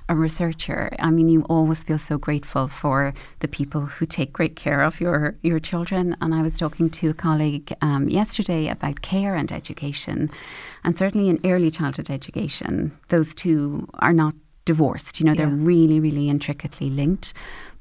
a 0.10 0.16
researcher. 0.16 0.94
I 1.00 1.12
mean, 1.12 1.30
you 1.30 1.44
always 1.44 1.84
feel 1.84 1.98
so 2.00 2.18
grateful 2.18 2.68
for 2.68 3.14
the 3.40 3.48
people 3.48 3.86
who 3.86 4.06
take 4.06 4.34
great 4.34 4.56
care 4.58 4.82
of 4.84 5.00
your 5.00 5.36
your 5.44 5.60
children. 5.60 6.18
And 6.20 6.36
I 6.36 6.42
was 6.42 6.58
talking 6.58 6.90
to 6.90 7.10
a 7.12 7.14
colleague 7.14 7.72
um, 7.82 8.10
yesterday 8.10 8.68
about 8.68 9.02
care 9.02 9.36
and 9.36 9.50
education, 9.52 10.30
and 10.84 10.98
certainly 10.98 11.30
in 11.30 11.40
early 11.46 11.72
childhood 11.72 12.10
education, 12.10 12.92
those 13.10 13.34
two 13.34 13.88
are 14.00 14.12
not 14.14 14.34
divorced. 14.66 15.20
You 15.20 15.26
know, 15.26 15.34
they're 15.36 15.48
Yeah. 15.48 15.56
really, 15.72 16.00
really 16.00 16.30
intricately 16.30 16.90
linked. 16.90 17.34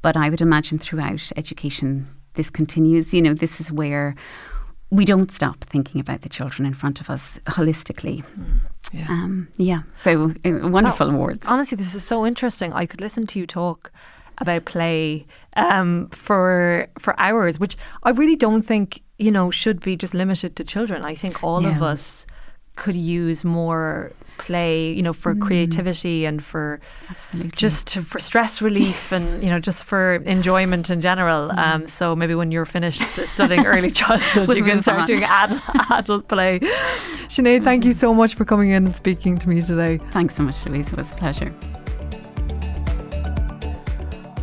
But 0.03 0.17
I 0.17 0.29
would 0.31 0.41
imagine 0.41 0.79
throughout 0.79 1.31
education, 1.37 2.09
this 2.35 2.51
continues. 2.51 3.13
You 3.15 3.23
know, 3.23 3.35
this 3.35 3.61
is 3.61 3.71
where 3.71 4.15
we 4.91 5.05
don't 5.05 5.31
stop 5.33 5.61
thinking 5.65 6.01
about 6.01 6.23
the 6.23 6.29
children 6.29 6.67
in 6.67 6.75
front 6.75 7.01
of 7.01 7.09
us 7.09 7.39
holistically. 7.47 8.25
Yeah. 8.93 9.07
Um, 9.09 9.49
yeah, 9.57 9.83
so 10.05 10.35
uh, 10.45 10.69
wonderful 10.69 11.07
Oh, 11.09 11.15
awards. 11.15 11.47
Honestly, 11.49 11.77
this 11.77 11.95
is 11.95 12.05
so 12.05 12.27
interesting. 12.27 12.73
I 12.75 12.85
could 12.85 13.01
listen 13.01 13.27
to 13.29 13.39
you 13.39 13.47
talk 13.47 13.91
about 14.39 14.65
play 14.67 15.25
um, 15.57 16.09
for 16.11 16.89
for 16.99 17.19
hours, 17.19 17.59
which 17.61 17.77
I 18.03 18.11
really 18.11 18.37
don't 18.37 18.63
think 18.63 19.03
you 19.19 19.31
know 19.31 19.51
should 19.51 19.81
be 19.81 19.97
just 19.97 20.13
limited 20.15 20.57
to 20.57 20.65
children. 20.65 21.05
I 21.05 21.15
think 21.15 21.43
all 21.43 21.65
of 21.65 21.81
us 21.83 22.27
could 22.77 22.97
use 22.97 23.45
more 23.45 24.13
play, 24.39 24.93
you 24.93 25.03
know, 25.03 25.13
for 25.13 25.35
mm. 25.35 25.41
creativity 25.41 26.25
and 26.25 26.43
for 26.43 26.81
Absolutely. 27.09 27.51
just 27.53 27.87
to, 27.89 28.03
for 28.03 28.19
stress 28.19 28.61
relief 28.61 29.13
and 29.13 29.43
you 29.43 29.51
know 29.51 29.61
just 29.61 29.85
for 29.85 30.15
enjoyment 30.15 30.91
in 30.91 31.01
general. 31.01 31.51
Mm. 31.51 31.59
Um, 31.59 31.87
so 31.87 32.17
maybe 32.17 32.35
when 32.35 32.51
you're 32.51 32.65
finished 32.65 33.03
studying 33.27 33.67
early 33.67 33.91
childhood, 34.03 34.49
We'll 34.49 34.57
you 34.57 34.65
can 34.65 34.83
start 34.83 35.01
on. 35.01 35.07
doing 35.07 35.25
ad- 35.25 35.63
adult 35.91 36.29
play. 36.29 36.61
Sinead, 37.29 37.61
mm. 37.61 37.65
thank 37.65 37.85
you 37.85 37.93
so 37.93 38.13
much 38.13 38.35
for 38.35 38.45
coming 38.45 38.71
in 38.71 38.87
and 38.87 38.97
speaking 38.97 39.39
to 39.39 39.49
me 39.49 39.63
today. 39.63 39.99
Thanks 40.11 40.35
so 40.37 40.43
much, 40.43 40.65
Louise. 40.67 40.89
It 40.89 40.97
was 40.97 41.11
a 41.11 41.15
pleasure. 41.15 41.53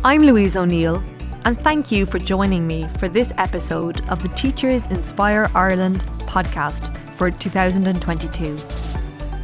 I'm 0.02 0.22
Louise 0.22 0.56
O'Neill, 0.56 1.02
and 1.44 1.60
thank 1.60 1.92
you 1.92 2.06
for 2.06 2.18
joining 2.18 2.66
me 2.66 2.86
for 2.98 3.08
this 3.08 3.34
episode 3.36 4.00
of 4.08 4.22
the 4.22 4.30
Teachers 4.30 4.86
Inspire 4.86 5.50
Ireland 5.54 6.04
podcast 6.20 6.99
for 7.20 7.30
2022. 7.30 8.56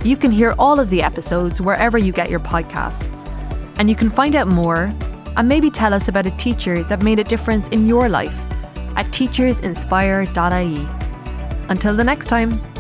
You 0.03 0.17
can 0.17 0.31
hear 0.31 0.55
all 0.59 0.81
of 0.81 0.89
the 0.89 1.03
episodes 1.03 1.61
wherever 1.61 1.99
you 1.99 2.11
get 2.11 2.31
your 2.31 2.41
podcasts, 2.41 3.31
and 3.79 3.91
you 3.91 3.95
can 3.95 4.09
find 4.09 4.35
out 4.35 4.49
more 4.49 4.95
and 5.37 5.47
maybe 5.47 5.71
tell 5.71 5.93
us 5.93 6.09
about 6.09 6.27
a 6.27 6.31
teacher 6.39 6.83
that 6.85 7.03
made 7.03 7.19
a 7.19 7.25
difference 7.25 7.69
in 7.69 7.87
your 7.87 8.09
life 8.09 8.35
at 8.97 9.05
teachersinspire.ie. 9.09 10.89
Until 11.69 11.95
the 11.95 12.05
next 12.05 12.29
time. 12.29 12.76